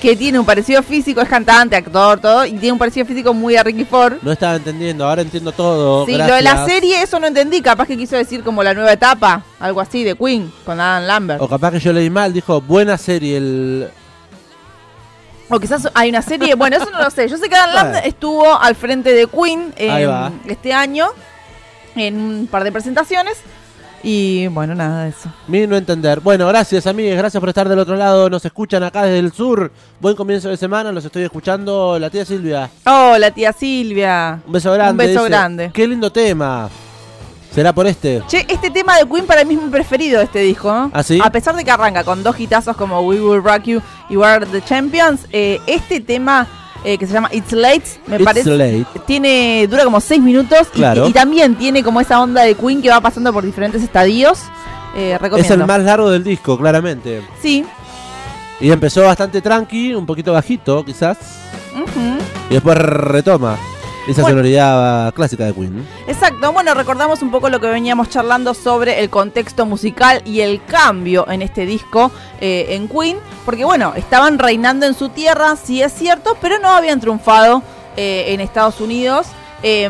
Que 0.00 0.16
tiene 0.16 0.38
un 0.38 0.46
parecido 0.46 0.82
físico, 0.82 1.20
es 1.20 1.28
cantante, 1.28 1.76
actor, 1.76 2.20
todo, 2.20 2.44
y 2.44 2.52
tiene 2.52 2.72
un 2.72 2.78
parecido 2.78 3.06
físico 3.06 3.32
muy 3.32 3.56
a 3.56 3.62
Ricky 3.62 3.84
Ford. 3.84 4.14
No 4.22 4.32
estaba 4.32 4.56
entendiendo, 4.56 5.06
ahora 5.06 5.22
entiendo 5.22 5.52
todo. 5.52 6.06
Sí, 6.06 6.16
lo 6.16 6.26
de 6.26 6.42
la 6.42 6.64
serie, 6.66 7.02
eso 7.02 7.18
no 7.18 7.26
entendí. 7.26 7.60
Capaz 7.60 7.86
que 7.86 7.96
quiso 7.96 8.16
decir 8.16 8.42
como 8.42 8.62
la 8.62 8.74
nueva 8.74 8.92
etapa, 8.92 9.42
algo 9.58 9.80
así, 9.80 10.04
de 10.04 10.14
Queen, 10.14 10.52
con 10.64 10.80
Adam 10.80 11.04
Lambert. 11.04 11.42
O 11.42 11.48
capaz 11.48 11.72
que 11.72 11.80
yo 11.80 11.92
leí 11.92 12.10
mal, 12.10 12.32
dijo 12.32 12.60
buena 12.60 12.98
serie 12.98 13.36
el. 13.38 13.88
O 15.48 15.60
quizás 15.60 15.88
hay 15.94 16.10
una 16.10 16.22
serie, 16.22 16.54
bueno, 16.54 16.76
eso 16.76 16.90
no 16.90 17.00
lo 17.00 17.10
sé. 17.10 17.28
Yo 17.28 17.38
sé 17.38 17.48
que 17.48 17.54
Adam. 17.54 17.74
Lambert 17.74 18.06
estuvo 18.06 18.58
al 18.58 18.74
frente 18.74 19.12
de 19.12 19.26
Queen 19.26 19.72
eh, 19.76 20.08
este 20.46 20.72
año 20.72 21.08
en 21.94 22.16
un 22.18 22.46
par 22.46 22.64
de 22.64 22.72
presentaciones. 22.72 23.38
Y 24.02 24.46
bueno, 24.48 24.74
nada 24.74 25.04
de 25.04 25.10
eso. 25.10 25.28
Mi 25.48 25.66
no 25.66 25.76
entender. 25.76 26.20
Bueno, 26.20 26.46
gracias 26.46 26.86
amigues, 26.86 27.16
gracias 27.16 27.40
por 27.40 27.48
estar 27.48 27.68
del 27.68 27.78
otro 27.78 27.96
lado. 27.96 28.30
Nos 28.30 28.44
escuchan 28.44 28.82
acá 28.82 29.04
desde 29.04 29.18
el 29.18 29.32
sur. 29.32 29.70
Buen 30.00 30.14
comienzo 30.14 30.48
de 30.48 30.56
semana, 30.56 30.92
los 30.92 31.04
estoy 31.04 31.24
escuchando. 31.24 31.98
La 31.98 32.10
tía 32.10 32.24
Silvia. 32.24 32.70
Hola, 32.84 33.30
tía 33.30 33.52
Silvia. 33.52 34.40
Un 34.46 34.52
beso 34.52 34.72
grande. 34.72 34.90
Un 34.92 34.96
beso 34.96 35.24
dice. 35.24 35.28
grande. 35.28 35.70
Qué 35.72 35.86
lindo 35.86 36.10
tema. 36.10 36.68
¿Será 37.56 37.72
por 37.72 37.86
este? 37.86 38.22
Che, 38.26 38.44
este 38.48 38.70
tema 38.70 38.98
de 38.98 39.08
Queen 39.08 39.24
para 39.24 39.42
mí 39.42 39.54
es 39.54 39.62
mi 39.62 39.70
preferido 39.70 40.18
de 40.18 40.24
este 40.24 40.40
disco. 40.40 40.70
¿no? 40.70 40.90
¿Ah, 40.92 41.02
sí? 41.02 41.18
A 41.22 41.32
pesar 41.32 41.56
de 41.56 41.64
que 41.64 41.70
arranca 41.70 42.04
con 42.04 42.22
dos 42.22 42.38
hitazos 42.38 42.76
como 42.76 43.00
We 43.00 43.18
Will 43.18 43.42
Rock 43.42 43.62
You 43.62 43.82
y 44.10 44.16
We 44.18 44.26
Are 44.26 44.44
the 44.44 44.60
Champions, 44.62 45.26
eh, 45.32 45.58
este 45.66 46.00
tema 46.00 46.46
eh, 46.88 46.96
que 46.98 47.06
se 47.06 47.12
llama 47.12 47.28
It's 47.32 47.50
Late, 47.52 47.82
me 48.06 48.14
It's 48.16 48.24
parece. 48.24 48.50
late. 48.56 48.86
Tiene, 49.06 49.66
dura 49.68 49.82
como 49.82 50.00
seis 50.00 50.22
minutos 50.22 50.68
y- 50.72 50.76
Claro. 50.76 51.08
y, 51.08 51.12
también 51.12 51.56
tiene 51.56 51.82
como 51.82 52.00
esa 52.00 52.20
onda 52.20 52.42
de 52.42 52.54
Queen 52.54 52.80
que 52.80 52.88
va 52.90 53.00
pasando 53.00 53.32
por 53.32 53.44
diferentes 53.44 53.82
estadios. 53.82 54.38
Eh, 54.96 55.12
Es 55.14 55.20
recomiendo. 55.20 55.54
el 55.54 55.66
más 55.66 55.80
largo 55.82 56.08
del 56.10 56.22
disco, 56.22 56.56
claramente. 56.56 57.22
Sí. 57.42 57.64
Y 58.60 58.70
empezó 58.70 59.02
bastante 59.02 59.42
tranqui, 59.42 59.94
un 59.94 60.06
poquito 60.06 60.32
bajito, 60.32 60.84
quizás. 60.84 61.18
Y 62.48 62.54
después 62.54 62.78
retoma 62.78 63.58
esa 64.06 64.22
Bueno. 64.22 64.36
sonoridad 64.36 65.12
clásica 65.14 65.44
de 65.46 65.52
Queen. 65.54 65.86
Exacto, 66.06 66.52
bueno, 66.52 66.74
recordamos 66.74 67.22
un 67.22 67.30
poco 67.30 67.48
lo 67.50 67.60
que 67.60 67.66
veníamos 67.66 68.08
charlando 68.08 68.54
sobre 68.54 69.00
el 69.02 69.10
contexto 69.10 69.66
musical 69.66 70.22
y 70.24 70.40
el 70.40 70.62
cambio 70.64 71.28
en 71.28 71.42
este 71.42 71.66
disco 71.66 72.10
eh, 72.40 72.66
en 72.70 72.88
Queen, 72.88 73.18
porque 73.44 73.64
bueno, 73.64 73.92
estaban 73.96 74.38
reinando 74.38 74.86
en 74.86 74.94
su 74.94 75.08
tierra, 75.08 75.56
sí 75.56 75.82
es 75.82 75.92
cierto, 75.92 76.36
pero 76.40 76.58
no 76.58 76.70
habían 76.70 77.00
triunfado 77.00 77.62
eh, 77.96 78.26
en 78.28 78.40
Estados 78.40 78.80
Unidos. 78.80 79.26
Eh, 79.62 79.88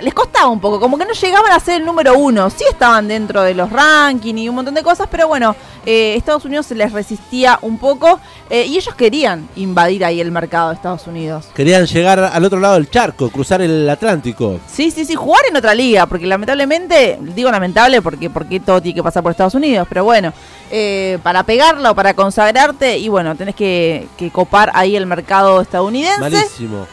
les 0.00 0.14
costaba 0.14 0.46
un 0.46 0.60
poco, 0.60 0.78
como 0.78 0.96
que 0.96 1.04
no 1.04 1.12
llegaban 1.12 1.50
a 1.52 1.58
ser 1.58 1.80
el 1.80 1.84
número 1.84 2.16
uno, 2.16 2.50
sí 2.50 2.64
estaban 2.70 3.08
dentro 3.08 3.42
de 3.42 3.52
los 3.52 3.70
rankings 3.70 4.40
y 4.40 4.48
un 4.48 4.54
montón 4.54 4.74
de 4.74 4.82
cosas, 4.82 5.08
pero 5.10 5.26
bueno, 5.26 5.56
eh, 5.84 6.14
Estados 6.16 6.44
Unidos 6.44 6.66
se 6.66 6.74
les 6.74 6.92
resistía 6.92 7.58
un 7.62 7.78
poco 7.78 8.20
eh, 8.48 8.66
y 8.66 8.76
ellos 8.76 8.94
querían 8.94 9.48
invadir 9.56 10.04
ahí 10.04 10.20
el 10.20 10.30
mercado 10.30 10.68
de 10.68 10.76
Estados 10.76 11.06
Unidos. 11.06 11.46
Querían 11.54 11.86
llegar 11.86 12.20
al 12.20 12.44
otro 12.44 12.60
lado 12.60 12.74
del 12.74 12.88
charco, 12.88 13.28
cruzar 13.30 13.60
el 13.60 13.88
Atlántico. 13.90 14.60
Sí, 14.70 14.90
sí, 14.90 15.04
sí, 15.04 15.14
jugar 15.14 15.42
en 15.48 15.56
otra 15.56 15.74
liga, 15.74 16.06
porque 16.06 16.26
lamentablemente, 16.26 17.18
digo 17.20 17.50
lamentable 17.50 18.00
porque, 18.00 18.30
porque 18.30 18.60
todo 18.60 18.80
tiene 18.80 18.94
que 18.94 19.02
pasar 19.02 19.22
por 19.22 19.32
Estados 19.32 19.54
Unidos, 19.54 19.86
pero 19.88 20.04
bueno, 20.04 20.32
eh, 20.70 21.18
para 21.22 21.42
pegarla 21.42 21.90
o 21.90 21.94
para 21.94 22.14
consagrarte, 22.14 22.98
y 22.98 23.08
bueno, 23.08 23.34
tenés 23.34 23.56
que, 23.56 24.06
que 24.16 24.30
copar 24.30 24.70
ahí 24.74 24.94
el 24.94 25.06
mercado 25.06 25.60
estadounidense. 25.60 26.20
Malísimo. 26.20 26.86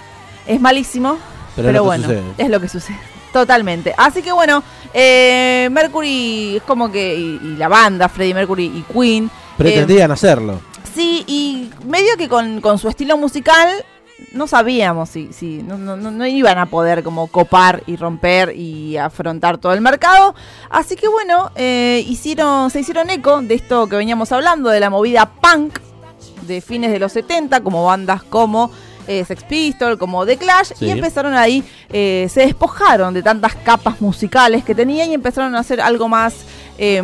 Es 0.47 0.61
malísimo, 0.61 1.17
Pero 1.56 1.70
es 1.70 1.82
bueno, 1.82 2.03
sucede. 2.03 2.24
es 2.38 2.49
lo 2.49 2.60
que 2.60 2.68
sucede. 2.70 2.99
Totalmente. 3.34 3.93
Así 3.97 4.22
que 4.22 4.32
bueno, 4.32 4.64
eh, 4.93 5.68
Mercury 5.72 6.58
es 6.58 6.64
como 6.64 6.91
que, 6.91 7.16
y, 7.18 7.39
y 7.43 7.56
la 7.58 7.68
banda, 7.68 8.08
Freddie 8.10 8.34
Mercury 8.34 8.66
y 8.66 8.82
Queen. 8.93 9.26
eh, 9.26 9.30
Pretendían 9.58 10.12
hacerlo. 10.12 10.62
Sí, 10.93 11.24
y 11.28 11.70
medio 11.86 12.16
que 12.18 12.30
con, 12.30 12.62
con 12.62 12.78
su 12.80 12.88
estilo 12.88 13.18
musical 13.18 13.70
no 14.32 14.47
sabíamos 14.47 15.10
si, 15.10 15.34
si 15.34 15.62
no, 15.62 15.78
no, 15.78 15.97
no- 15.97 16.12
no 16.12 16.26
iban 16.26 16.58
a 16.58 16.68
poder 16.68 17.03
como 17.03 17.28
copar 17.28 17.84
y 17.86 17.97
romper 17.97 18.56
y 18.56 18.95
afrontar 18.95 19.58
todo 19.58 19.74
el 19.74 19.82
mercado. 19.82 20.34
Así 20.70 20.95
que 20.95 21.10
bueno, 21.10 21.51
eh, 21.56 22.01
hicieron, 22.08 22.70
se 22.72 22.80
hicieron 22.80 23.10
eco 23.10 23.41
de 23.41 23.56
esto 23.56 23.88
que 23.88 23.97
veníamos 23.97 24.32
hablando, 24.32 24.70
de 24.70 24.80
la 24.80 24.89
movida 24.89 25.26
punk 25.41 25.80
de 26.47 26.62
fines 26.62 26.91
de 26.93 26.99
los 26.99 27.12
70, 27.12 27.60
como 27.62 27.84
bandas 27.84 28.24
como 28.24 28.72
eh, 29.08 29.24
Sex 29.26 29.43
Pistols, 29.43 29.97
como 29.97 30.26
The 30.26 30.38
Clash, 30.38 30.72
Sí. 30.78 30.86
y 30.86 30.89
empezaron 30.91 31.34
ahí, 31.36 31.64
eh, 31.91 32.28
se 32.30 32.41
despojaron 32.41 33.14
de 33.14 33.22
tantas 33.24 33.56
capas 33.56 34.01
musicales 34.01 34.64
que 34.64 34.74
tenían 34.76 35.10
y 35.10 35.14
empezaron 35.14 35.56
a 35.56 35.60
hacer 35.60 35.80
algo 35.82 36.08
más 36.08 36.34
eh, 36.78 37.01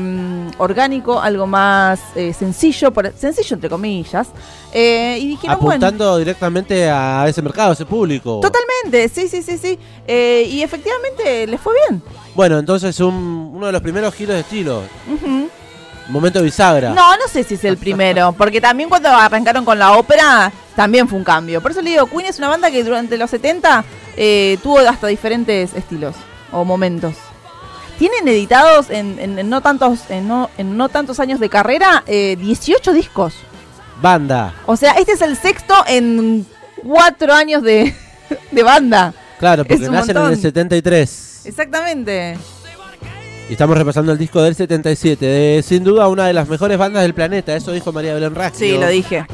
orgánico, 0.58 1.22
algo 1.22 1.48
más 1.48 2.00
eh, 2.16 2.34
sencillo, 2.34 2.92
por- 2.92 3.14
sencillo 3.18 3.54
entre 3.56 3.70
comillas, 3.70 4.28
eh, 4.74 5.18
y 5.22 5.28
dijeron, 5.28 5.58
bueno, 5.62 5.86
Apuntando 5.88 6.18
directamente 6.18 6.90
a 6.90 7.26
ese 7.28 7.42
mercado, 7.42 7.70
a 7.70 7.74
ese 7.74 7.86
público. 7.86 8.42
totalmente, 8.42 9.08
sí, 9.08 9.30
sí, 9.30 9.42
sí, 9.42 9.58
sí, 9.58 9.80
y 10.08 10.62
efectivamente 10.62 11.48
les 11.48 11.60
fue 11.62 11.74
bien. 11.88 12.02
Bueno, 12.36 12.60
entonces 12.60 13.00
un- 13.00 13.52
uno 13.56 13.66
de 13.68 13.72
los 13.72 13.82
primeros 13.82 14.14
giros 14.14 14.36
de 14.36 14.42
estilo. 14.42 14.82
Ujú. 15.10 15.50
Momento 16.12 16.42
bisagra. 16.44 16.90
No, 16.92 17.16
no 17.18 17.28
sé 17.32 17.44
si 17.44 17.56
es 17.56 17.64
el 17.64 17.78
primero, 17.78 18.34
porque 18.38 18.60
también 18.62 18.90
cuando 18.90 19.10
arrancaron 19.10 19.64
con 19.66 19.80
la 19.80 19.94
ópera, 19.94 20.52
también 20.76 21.08
fue 21.08 21.18
un 21.18 21.24
cambio. 21.24 21.62
Por 21.62 21.72
eso 21.72 21.82
le 21.82 21.92
digo, 21.92 22.06
Queen 22.08 22.26
es 22.28 22.38
una 22.38 22.50
banda 22.50 22.70
que 22.70 22.84
durante 22.84 23.18
los 23.18 23.30
70 23.30 23.84
eh, 24.18 24.58
tuvo 24.62 24.80
hasta 24.80 25.08
diferentes 25.08 25.74
estilos 25.74 26.16
o 26.52 26.66
momentos. 26.66 27.16
Tienen 27.98 28.28
editados 28.28 28.90
en, 28.90 29.20
en- 29.20 29.38
en 29.40 29.50
no 29.50 29.62
tantos 29.62 30.10
en 30.10 30.28
no, 30.28 30.50
en 30.58 30.76
no 30.76 30.90
tantos 30.90 31.20
años 31.20 31.40
de 31.40 31.50
carrera 31.50 32.04
eh, 32.08 32.36
18 32.40 32.94
discos. 32.94 33.34
Banda. 34.02 34.54
O 34.66 34.76
sea, 34.76 34.94
este 34.94 35.12
es 35.12 35.22
el 35.22 35.38
sexto 35.38 35.76
en 35.88 36.46
cuatro 36.84 37.34
años 37.34 37.62
de, 37.62 37.96
de 38.52 38.64
banda. 38.64 39.14
Claro, 39.40 39.64
porque 39.64 39.84
Es 39.84 39.88
un 39.90 39.96
nacen 39.96 40.12
en 40.12 40.18
el 40.18 40.24
montón. 40.30 40.42
73. 40.42 41.42
Exactamente. 41.46 42.38
Y 43.52 43.56
estamos 43.56 43.78
repasando 43.78 44.14
el 44.14 44.18
disco 44.18 44.42
del 44.42 44.56
77. 44.56 45.26
De, 45.26 45.62
sin 45.62 45.84
duda 45.84 46.08
una 46.08 46.26
de 46.26 46.32
las 46.32 46.48
mejores 46.48 46.78
bandas 46.78 47.02
del 47.04 47.14
planeta. 47.14 47.54
Eso 47.54 47.74
dijo 47.74 47.92
María 47.92 48.14
Belén 48.14 48.34
Raggio. 48.34 48.58
Sí, 48.58 48.78
lo 48.80 48.88
dije. 48.88 49.26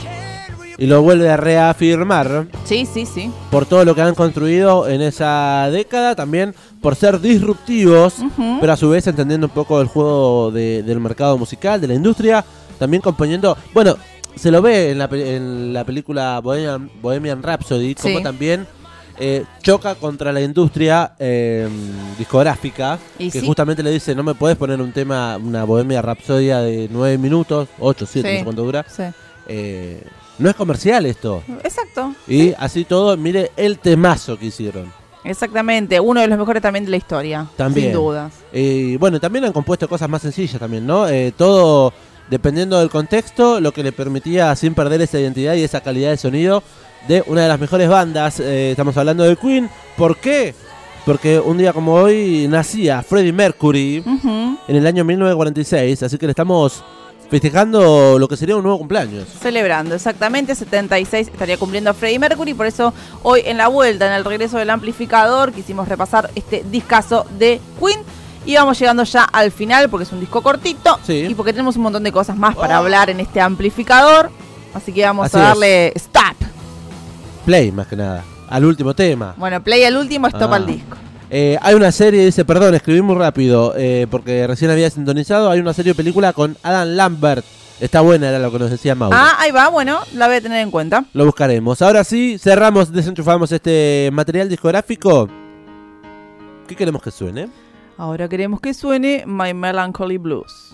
Y 0.80 0.88
lo 0.88 1.03
vuelve 1.03 1.30
a 1.30 1.38
reafirmar 1.38 2.47
Sí, 2.63 2.88
sí, 2.91 3.05
sí. 3.05 3.32
por 3.51 3.65
todo 3.68 3.86
lo 3.86 3.93
que 3.93 4.01
han 4.01 4.15
construido 4.15 4.88
en 4.88 5.01
esa 5.03 5.70
década. 5.72 6.15
También 6.15 6.55
por 6.82 6.95
ser 6.95 7.22
disruptivos, 7.22 8.15
pero 8.59 8.74
a 8.74 8.78
su 8.78 8.89
vez 8.89 9.05
entendiendo 9.05 9.45
un 9.47 9.53
poco 9.53 9.80
el 9.82 9.88
juego 9.88 10.49
de- 10.51 10.82
del 10.82 10.99
mercado 10.99 11.38
musical, 11.38 11.80
de 11.80 11.88
la 11.88 11.93
industria. 11.93 12.43
también 12.80 13.01
componiendo. 13.01 13.55
Bueno, 13.74 13.97
se 14.36 14.49
lo 14.51 14.61
ve 14.61 14.91
en 14.91 14.99
la, 14.99 15.09
en 15.11 15.74
la 15.74 15.84
película 15.84 16.39
Bohemian, 16.41 16.91
Bohemian 17.01 17.41
Rhapsody, 17.41 17.95
como 17.95 18.22
también 18.22 18.68
eh, 19.20 19.43
choca 19.61 19.95
contra 19.95 20.32
la 20.32 20.41
industria 20.41 21.13
eh, 21.18 21.68
discográfica, 22.18 22.99
que 23.18 23.32
sí. 23.32 23.45
justamente 23.45 23.82
le 23.84 23.91
dice, 23.91 24.13
no 24.13 24.24
me 24.24 24.36
puedes 24.36 24.57
poner 24.57 24.82
un 24.82 24.91
tema, 24.91 25.38
una 25.38 25.63
Bohemia 25.63 26.01
Rhapsodia 26.01 26.59
de 26.59 26.88
9 26.91 27.18
minutos, 27.18 27.68
8, 27.80 28.05
7, 28.05 28.28
Sí. 28.28 28.34
no 28.34 28.39
sé 28.39 28.43
cuánto 28.43 28.63
dura. 28.63 28.86
Sí. 28.88 29.03
Eh, 29.47 30.03
no 30.39 30.49
es 30.49 30.55
comercial 30.55 31.05
esto. 31.05 31.43
Exacto. 31.63 32.13
Y 32.28 32.53
así 32.57 32.86
todo, 32.86 33.18
mire 33.18 33.51
el 33.57 33.80
temazo 33.80 34.38
que 34.38 34.47
hicieron. 34.47 34.91
Exactamente. 35.24 35.99
Uno 35.99 36.22
de 36.22 36.28
los 36.28 36.38
mejores 36.38 36.61
también 36.61 36.86
de 36.86 36.91
la 36.91 36.97
historia. 36.97 37.47
También. 37.57 37.88
Sin 37.88 37.93
dudas. 37.95 38.34
Y 38.53 38.97
bueno, 38.97 39.20
también 39.20 39.45
han 39.45 39.51
compuesto 39.53 39.88
cosas 39.89 40.07
más 40.09 40.22
sencillas 40.22 40.59
también, 40.59 40.86
¿no? 40.86 41.07
Eh, 41.09 41.34
todo 41.36 41.91
dependiendo 42.30 42.80
del 42.80 42.89
contexto, 42.89 43.59
lo 43.59 43.72
que 43.72 43.84
le 43.84 43.91
permitía 43.91 44.55
sin 44.55 44.74
perder 44.74 45.01
esa 45.01 45.20
identidad 45.20 45.55
y 45.55 45.63
esa 45.63 45.82
calidad 45.82 46.11
de 46.11 46.18
sonido 46.18 46.61
de 47.08 47.24
una 47.28 47.41
de 47.43 47.48
las 47.48 47.60
mejores 47.60 47.89
bandas. 47.89 48.39
Eh, 48.39 48.72
estamos 48.72 48.95
hablando 48.98 49.24
de 49.24 49.36
Queen. 49.36 49.70
¿Por 49.95 50.18
qué? 50.18 50.54
Porque 51.06 51.39
un 51.39 51.58
día 51.58 51.72
como 51.74 51.93
hoy 51.93 52.48
nacía 52.50 53.02
Freddie 53.02 53.32
Mercury 53.34 54.04
en 54.68 54.76
el 54.76 54.86
año 54.86 55.06
1946, 55.06 56.04
así 56.04 56.18
que 56.18 56.26
le 56.28 56.32
estamos 56.32 56.84
festejando 57.30 58.18
lo 58.20 58.28
que 58.28 58.36
sería 58.38 58.56
un 58.58 58.64
nuevo 58.64 58.78
cumpleaños. 58.78 59.26
Celebrando, 59.41 59.95
exactamente, 59.95 60.54
76 60.56 61.28
estaría 61.30 61.58
cumpliendo 61.58 61.93
Freddie 61.93 62.20
Mercury, 62.20 62.54
por 62.54 62.66
eso 62.66 62.93
hoy 63.24 63.41
en 63.45 63.58
la 63.58 63.68
vuelta, 63.68 64.08
en 64.08 64.14
el 64.14 64.26
regreso 64.26 64.58
del 64.58 64.70
amplificador, 64.70 65.52
quisimos 65.54 65.88
repasar 65.88 66.30
este 66.36 66.64
discazo 66.70 67.26
de 67.38 67.60
Queen. 67.80 68.00
Y 68.45 68.56
vamos 68.56 68.80
llegando 68.80 69.04
ya 69.04 69.24
al 69.24 69.52
final 69.52 69.89
porque 69.89 70.06
es 70.06 70.12
un 70.14 70.22
disco 70.22 70.41
cortito 70.41 70.98
Sí. 71.06 71.26
y 71.30 71.36
porque 71.36 71.52
tenemos 71.52 71.76
un 71.76 71.84
montón 71.84 72.04
de 72.04 72.14
cosas 72.14 72.38
más 72.38 72.56
para 72.56 72.76
Oh. 72.80 72.84
hablar 72.84 73.10
en 73.10 73.20
este 73.20 73.41
amplificador. 73.41 74.30
Así 74.74 74.93
que 74.93 75.04
vamos 75.04 75.26
Así 75.26 75.36
a 75.38 75.39
es. 75.41 75.45
darle 75.48 75.88
stop. 75.95 76.36
Play, 77.48 77.72
más 77.72 77.88
que 77.88 77.95
nada. 77.95 78.26
Al 78.50 78.66
último 78.66 78.93
tema. 78.93 79.34
Bueno, 79.38 79.64
play 79.64 79.86
al 79.86 79.95
último, 79.95 80.28
stop 80.28 80.52
Ah. 80.52 80.56
al 80.58 80.66
disco. 80.66 80.98
Eh, 81.30 81.58
hay 81.62 81.76
una 81.76 81.93
serie, 81.93 82.26
dice, 82.26 82.43
perdón, 82.43 82.76
escribí 82.76 83.02
muy 83.02 83.16
rápido, 83.16 83.74
eh, 83.78 84.06
porque 84.12 84.45
recién 84.48 84.70
había 84.70 84.89
sintonizado. 84.89 85.50
Hay 85.50 85.62
una 85.62 85.72
serie 85.74 85.93
de 85.93 85.95
película 85.95 86.34
con 86.34 86.58
Adam 86.62 86.89
Lambert. 86.89 87.45
Está 87.80 88.02
buena, 88.02 88.28
era 88.28 88.39
lo 88.39 88.52
que 88.52 88.60
nos 88.60 88.70
decía 88.70 88.95
Mauro. 88.95 89.16
Ah, 89.18 89.36
ahí 89.39 89.52
va, 89.52 89.70
bueno, 89.70 90.00
la 90.14 90.28
voy 90.28 90.36
a 90.36 90.41
tener 90.41 90.60
en 90.62 90.72
cuenta. 90.72 91.06
Lo 91.14 91.24
buscaremos. 91.26 91.82
Ahora 91.82 92.04
sí, 92.04 92.38
cerramos, 92.38 92.91
desenchufamos 92.91 93.50
este 93.54 94.10
material 94.12 94.50
discográfico. 94.50 95.30
¿Qué 96.68 96.76
queremos 96.76 97.02
que 97.02 97.12
suene? 97.12 97.48
Ahora 97.98 98.28
queremos 98.28 98.60
que 98.60 98.74
suene 98.74 99.24
My 99.26 99.54
Melancholy 99.54 100.18
Blues. 100.18 100.66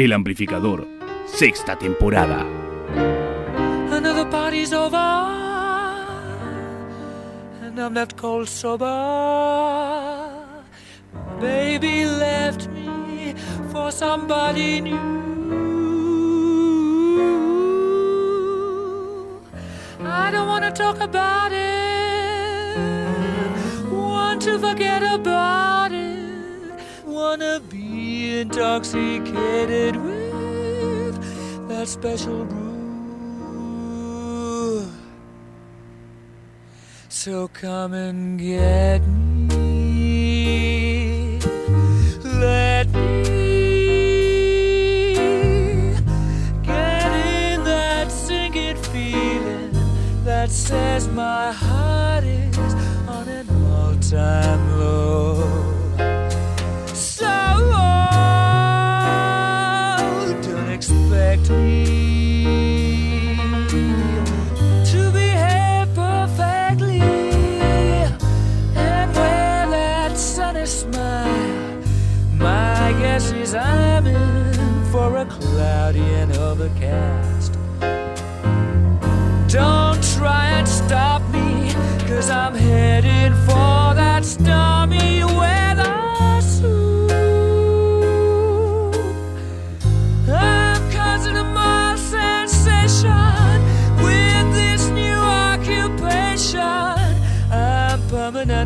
El 0.00 0.12
amplificador, 0.12 0.86
sexta 1.26 1.76
temporada. 1.76 2.46
Another 3.90 4.30
party's 4.30 4.72
over, 4.72 4.96
and 7.60 7.80
I'm 7.80 7.94
not 7.94 8.16
cold 8.16 8.46
sober. 8.46 8.86
Baby 11.40 12.04
left 12.04 12.68
me 12.68 13.34
for 13.72 13.90
somebody 13.90 14.80
new. 14.82 14.96
I 20.06 20.30
don't 20.30 20.46
wanna 20.46 20.70
talk 20.70 21.00
about 21.00 21.50
it, 21.50 22.76
want 23.90 24.42
to 24.42 24.60
forget 24.60 25.02
about 25.02 25.90
it, 25.90 26.78
wanna 27.04 27.60
intoxicated 28.28 29.96
with 29.96 31.68
that 31.68 31.88
special 31.88 32.44
brew. 32.44 32.68
So 37.08 37.48
come 37.48 37.94
and 37.94 38.38
get 38.38 39.00
me. 39.06 39.27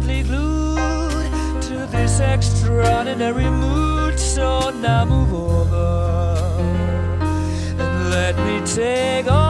Permanently 0.03 0.23
glued 0.23 1.63
to 1.63 1.87
this 1.91 2.21
extraordinary 2.21 3.49
mood, 3.49 4.19
so 4.19 4.71
now 4.71 5.05
move 5.05 5.33
over 5.33 6.57
and 7.79 8.11
let 8.11 8.37
me 8.39 8.67
take 8.67 9.27
over 9.27 9.42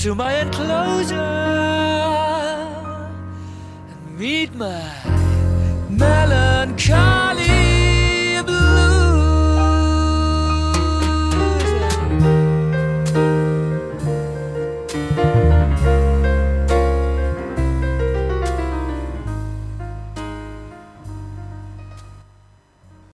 To 0.00 0.14
my 0.14 0.32
enclosure. 0.40 1.59